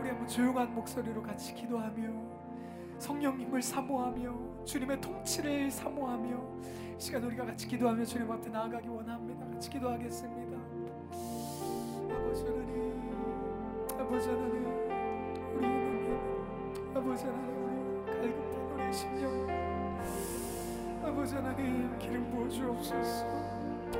[0.00, 2.38] 우리 한번 조용한 목소리로 같이 기도하며
[2.98, 6.36] 성령님을 사모하며 주님의 통치를 사모하며
[6.96, 9.46] 이 시간 우리가 같이 기도하며 주님 앞에 나아가기 원합니다.
[9.46, 10.58] 같이 기도하겠습니다.
[12.10, 12.92] 아버지 하나님,
[13.98, 14.64] 아버지 하나님,
[15.56, 15.87] 우리
[16.94, 19.46] 아버지 하나님, 우리 갈급한 우리의 심령,
[21.04, 23.26] 아버지 하나님 기름 부어 주옵소서.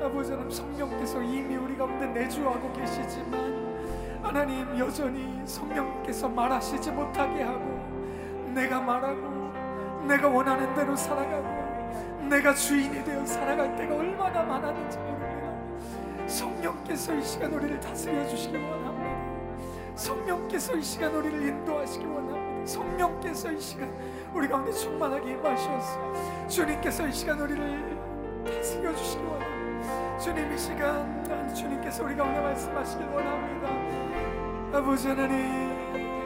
[0.03, 7.79] 아버지 하나님 성령께서 이미 우리 가운데 내주하고 계시지만 하나님 여전히 성령께서 말하시지 못하게 하고
[8.53, 9.51] 내가 말하고
[10.07, 16.27] 내가 원하는 대로 살아가고 내가 주인이 되어 살아갈 때가 얼마나 많았는지 모릅니다.
[16.27, 19.95] 성령께서 이 시간 우리를 다스려 주시기 원합니다.
[19.95, 22.38] 성령께서 이 시간 우리를 인도하시기 원합니다.
[22.65, 23.93] 성령께서 이 시간
[24.33, 27.97] 우리 가운데 충만하게 임하셔서 주님께서 이 시간 우리를
[28.45, 30.17] 다스려 주시기 원합니다.
[30.19, 34.77] 주님 이 시간 난 주님께서 우리 가운데 말씀하시길 원합니다.
[34.77, 36.18] 아버지 하나님.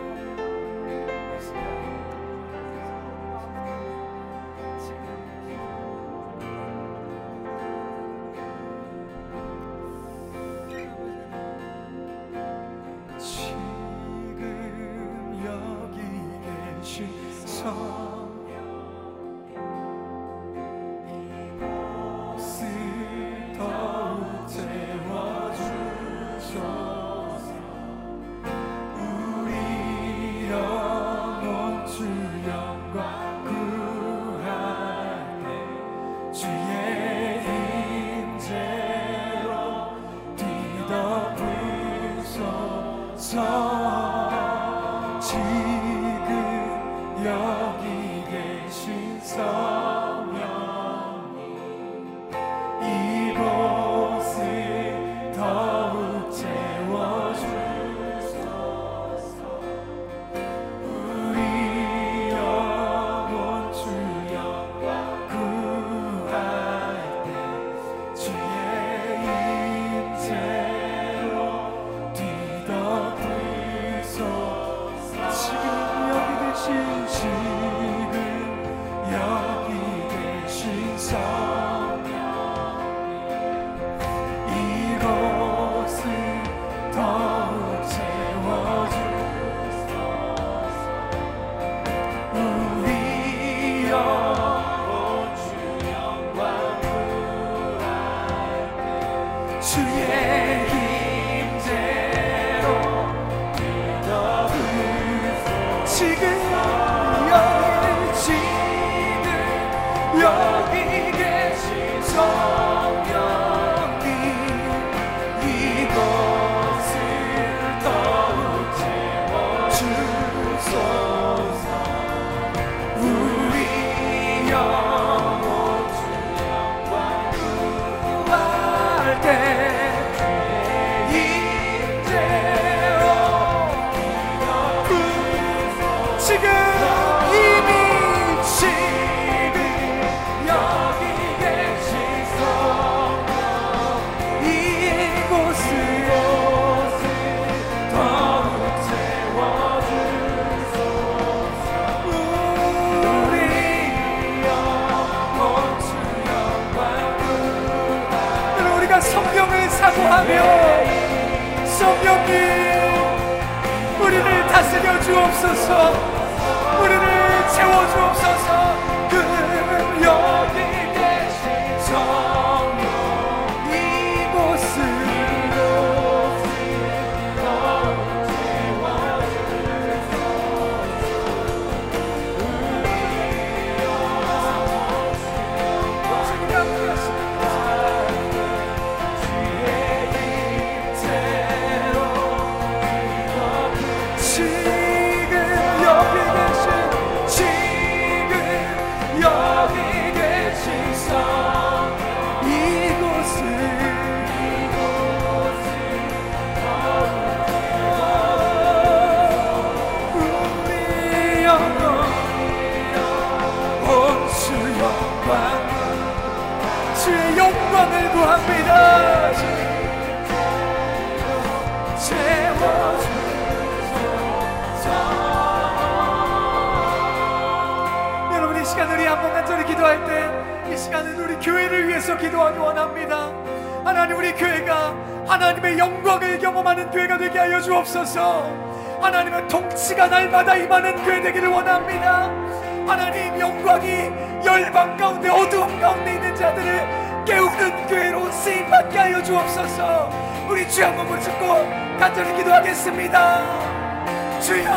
[243.64, 244.12] 영광이
[244.46, 250.10] 열방 가운데 어두움 가운데 있는 자들을 깨우는 교회로 쓰임받게 하여 주옵소서.
[250.50, 251.66] 우리 주한 번만 듣고
[251.98, 254.42] 간절히 기도하겠습니다.
[254.42, 254.70] 주여!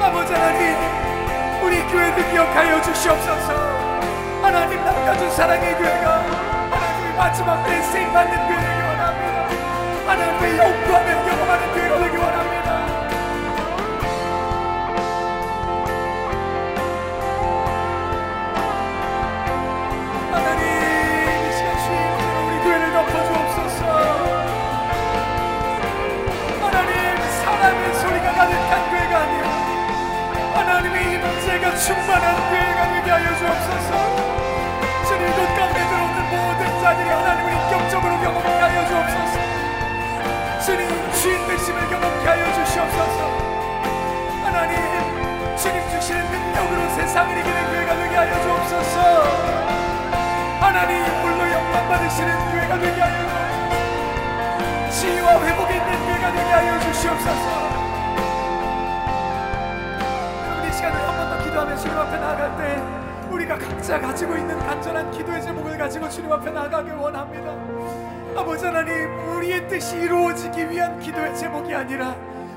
[0.00, 0.74] 아버지 하나님
[1.62, 3.52] 우리 교회를 기억하여 주시옵소서.
[4.42, 6.24] 하나님 남겨준 사랑의 교회가
[6.70, 9.46] 하나님의 마지막 때 쓰임받는 교회 되기 원합니다.
[10.10, 11.77] 하나님의 영광을 경험하는
[31.48, 33.90] 임재가 충만한 교회가 되게 하여 주옵소서.
[35.08, 39.34] 주님 눈 가운데 들어오는 모든 자들이 하나님을 인격적으로 경험하게 하여 주옵소서.
[40.60, 40.82] 주님
[41.14, 43.18] 주인 되심을 경험하게 하여 주시옵소서.
[44.44, 44.76] 하나님
[45.56, 49.00] 주님 주시는 능력으로 세상을 이기는 교회가 되게 하여 주옵소서.
[50.60, 57.88] 하나님 물로 영광 받으시는 교회가 되게 하여 치유와 회복이 있는 교회가 되게 하여 주시옵소서.
[60.78, 66.08] 시간을 한번더 기도하며 주님 앞에 나아갈 때 우리가 각자 가지고 있는 간절한 기도의 제목을 가지고
[66.08, 67.52] 주님 앞에 나아가길 원합니다.
[68.38, 72.14] 아버지 하나님 우리의 뜻이 이루어지기 위한 기도의 제목이 아니라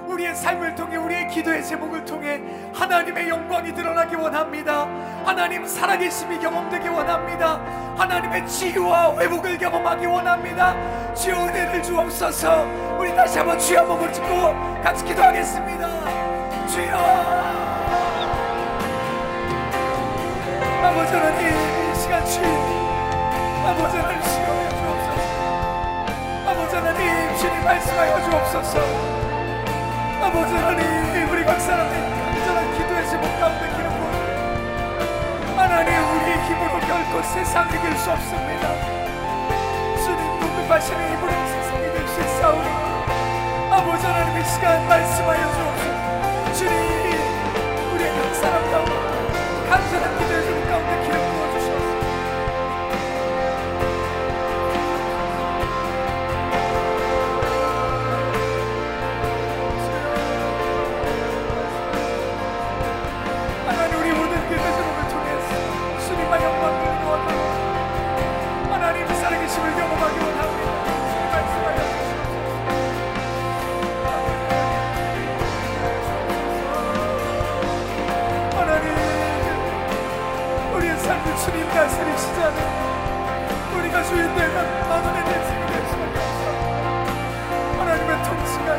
[0.08, 2.42] 우리의 삶을 통해 우리의 기도의 제목을 통해
[2.74, 4.88] 하나님의 영광이 드러나기 원합니다.
[5.24, 7.62] 하나님 살아계심이 경험되기 원합니다.
[7.96, 11.14] 하나님의 치유와 회복을 경험하기 원합니다.
[11.14, 12.68] 주여 은혜를 주옵소서.
[13.00, 14.28] 우리 다시 한번 주여 목을 짚고
[14.84, 15.88] 같이 기도하겠습니다.
[16.68, 17.51] 주여
[20.92, 22.52] 아버지 하나님 이 시간 주님
[23.66, 25.20] 아버지 하나님 시험해 주옵소서.
[26.52, 28.80] 아버지 하나님 주님 말씀하여 주옵소서.
[30.22, 37.24] 아버지 하나님 우리 각 사람의 간절한 기도의 제목 가운데 기름 부어 하나님 우리의 힘으로 결코
[37.24, 38.68] 세상을 이길 수 없습니다.
[40.04, 42.68] 주님 공급하시는 힘으로 세상이 이길 수 있사오니
[43.72, 46.54] 아버지 하나님 이 시간 말씀하여 주옵소서.
[46.54, 46.76] 주님
[47.94, 48.91] 우리의 각 사람 가운데
[49.92, 51.41] 간절한 기도의 제목 가운데 기름 부어
[81.82, 82.54] 말씀이 시작
[83.76, 86.20] 우리가 주의 내가 하나님의 내생이 될 수밖에
[87.80, 88.70] 하나님의 통치가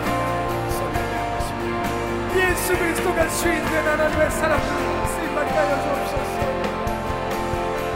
[2.37, 4.69] 예수 그리스도가 주인 된 하나님의 사람들
[5.09, 6.37] 쓰임받게 하여 주옵소서.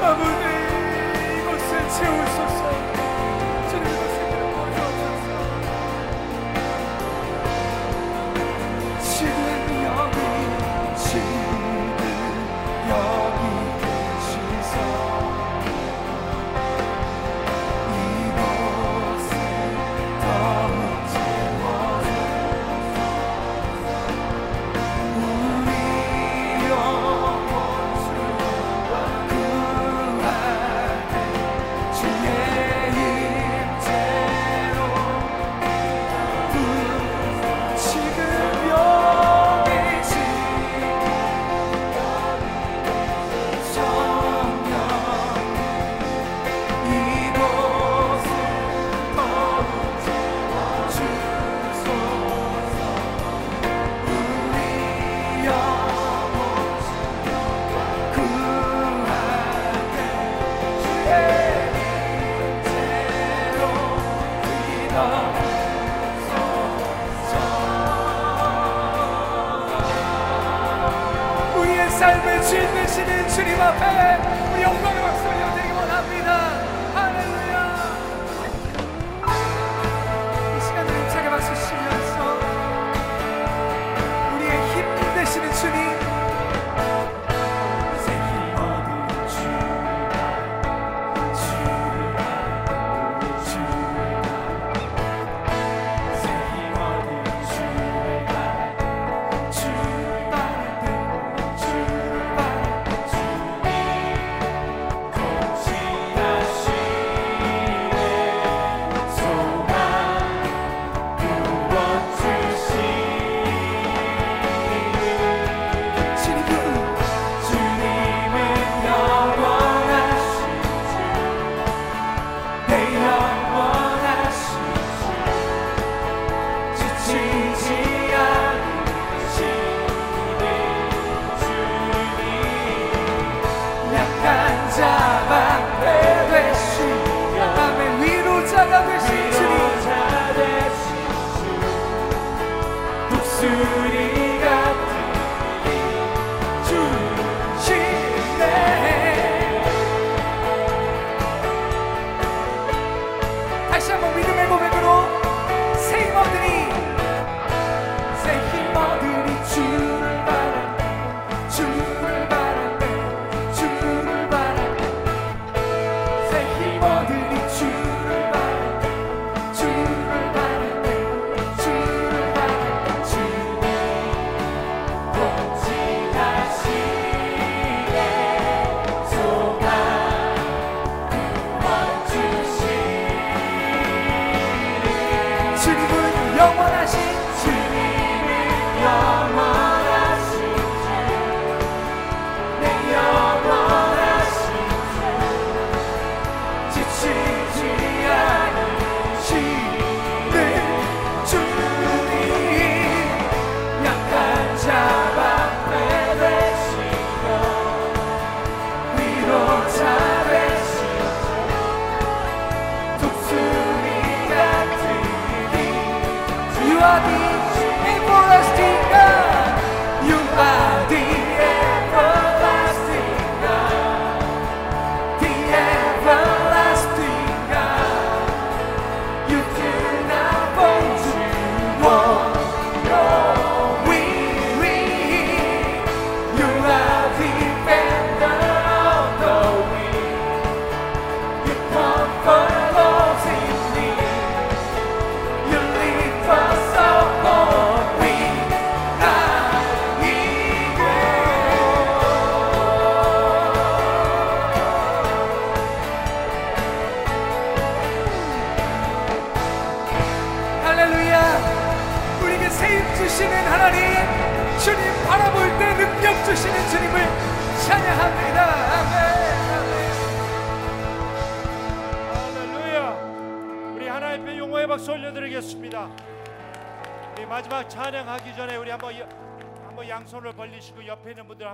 [0.03, 0.43] 아버지
[1.39, 2.96] 이곳을 채우소서.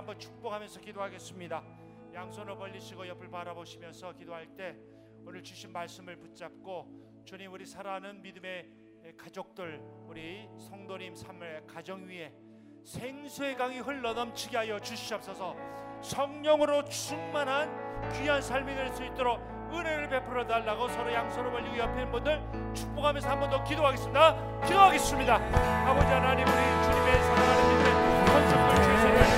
[0.03, 1.63] 한번 축복하면서 기도하겠습니다.
[2.13, 4.75] 양손을 벌리시고 옆을 바라보시면서 기도할 때
[5.25, 8.67] 오늘 주신 말씀을 붙잡고 주님 우리 사랑하는 믿음의
[9.17, 12.33] 가족들 우리 성도님 삶을 가정 위에
[12.83, 15.55] 생수의 강이 흘러 넘치게 하여 주시옵소서.
[16.01, 19.39] 성령으로 충만한 귀한 삶이 될 수 있도록
[19.71, 24.61] 은혜를 베풀어 달라고 서로 양손을 벌리고 옆에 있는 분들 축복하면서 한 번 더 기도하겠습니다.
[24.65, 25.35] 기도하겠습니다.
[25.87, 29.32] 아버지 하나님 우리 주님의 사랑하는 믿음의 건성을 주셔서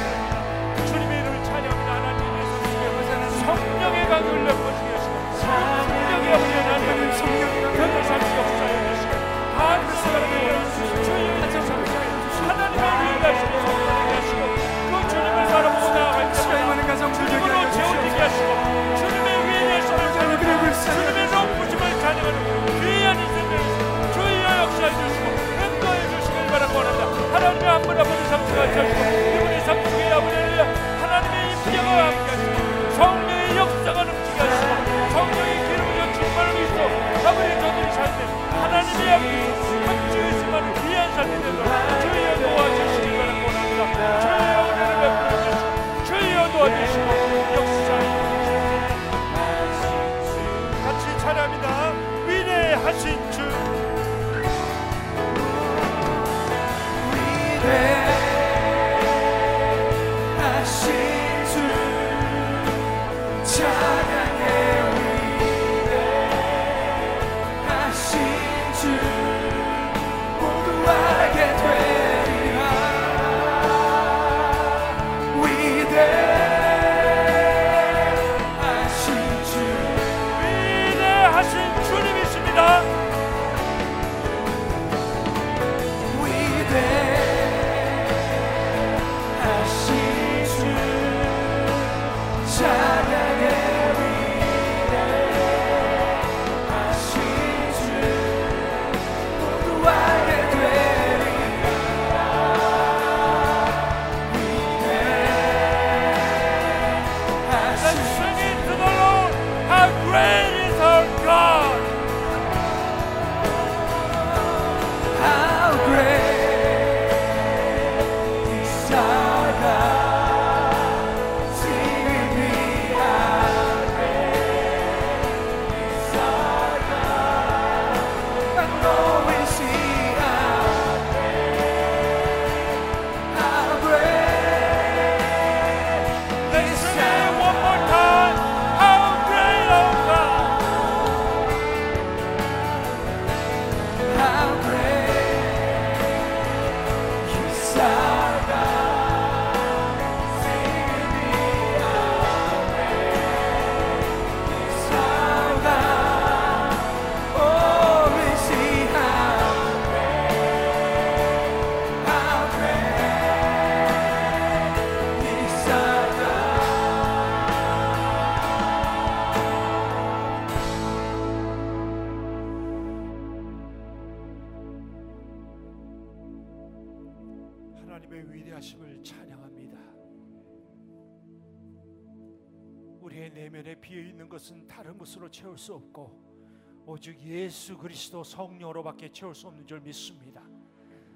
[185.46, 190.42] 채울 수 없고 오직 예수 그리스도 성령으로밖에 채울 수 없는 줄 믿습니다.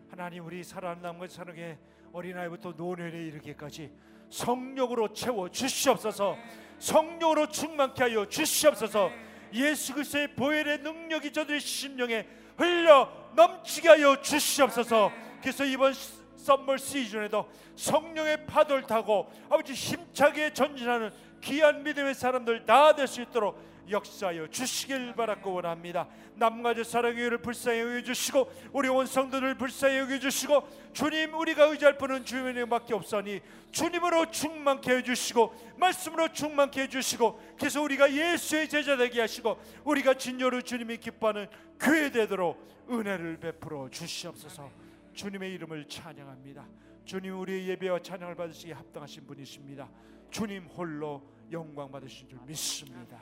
[0.07, 1.79] 하나님 우리 살아남은 사랑의
[2.13, 3.91] 어린아이부터 노년에 이르기까지
[4.29, 6.37] 성령으로 채워 주시옵소서.
[6.77, 9.09] 성령으로 충만케 하여 주시옵소서.
[9.53, 15.11] 예수 그리스도의 보혈의 능력이 저들의 심령에 흘러 넘치게 하여 주시옵소서.
[15.41, 21.09] 그래서 이번 시- 썸머 시즌에도 성령의 파도를 타고 아버지 힘차게 전진하는
[21.41, 26.07] 귀한 믿음의 사람들 다 될 수 있도록 역사하여 주시길 바라고 원합니다.
[26.35, 31.97] 남가주 사랑의 의를 불쌍히 여겨 주시고 우리 온 성도들 불쌍히 여겨 주시고 주님 우리가 의지할
[31.97, 33.41] 분은 주님밖에 없사니
[33.71, 40.15] 주님으로 충만케 해 주시고 말씀으로 충만케 해 주시고 그래서 우리가 예수의 제자 되게 하시고 우리가
[40.15, 41.47] 진여로 주님이 기뻐하는
[41.79, 44.69] 교회 되도록 은혜를 베풀어 주시옵소서.
[45.13, 46.65] 주님의 이름을 찬양합니다.
[47.05, 49.89] 주님 우리의 예배와 찬양을 받으시기에 합당하신 분이십니다.
[50.29, 51.21] 주님 홀로
[51.51, 53.19] 영광 받으신 줄 믿습니다.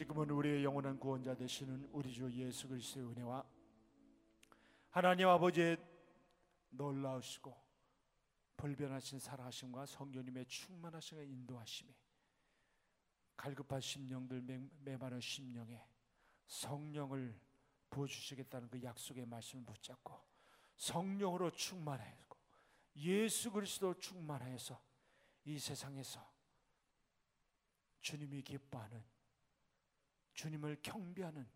[0.00, 3.44] 지금은 우리의 영원한 구원자 되시는 우리 주 예수 그리스도의 은혜와
[4.88, 5.76] 하나님 아버지의
[6.70, 7.54] 놀라우시고
[8.56, 11.94] 불변하신 살아하심과 성령님의 충만하심과 인도하심에
[13.36, 15.86] 갈급한 심령들 매- 메마른 심령에
[16.46, 17.38] 성령을
[17.90, 20.18] 부어주시겠다는 그 약속의 말씀을 붙잡고
[20.76, 22.38] 성령으로 충만하고
[22.96, 24.82] 예수 그리스도 충만하여서
[25.44, 26.26] 이 세상에서
[28.00, 29.19] 주님이 기뻐하는
[30.40, 31.46] 주님을 경배하는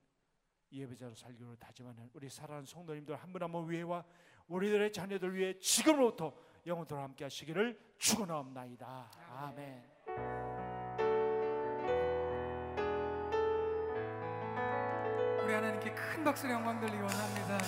[0.70, 4.04] 예배자로 살기로 다짐하는 우리 사랑하는 성도님들 한 분 한 분 위해와
[4.48, 6.36] 우리들의 자녀들 위해 지금부터
[6.66, 9.10] 영원토록 함께 하시기를 축원하옵나이다.
[9.30, 9.84] 아멘.
[15.44, 17.58] 우리 하나님께 큰 박수로 영광 돌리기 원합니다.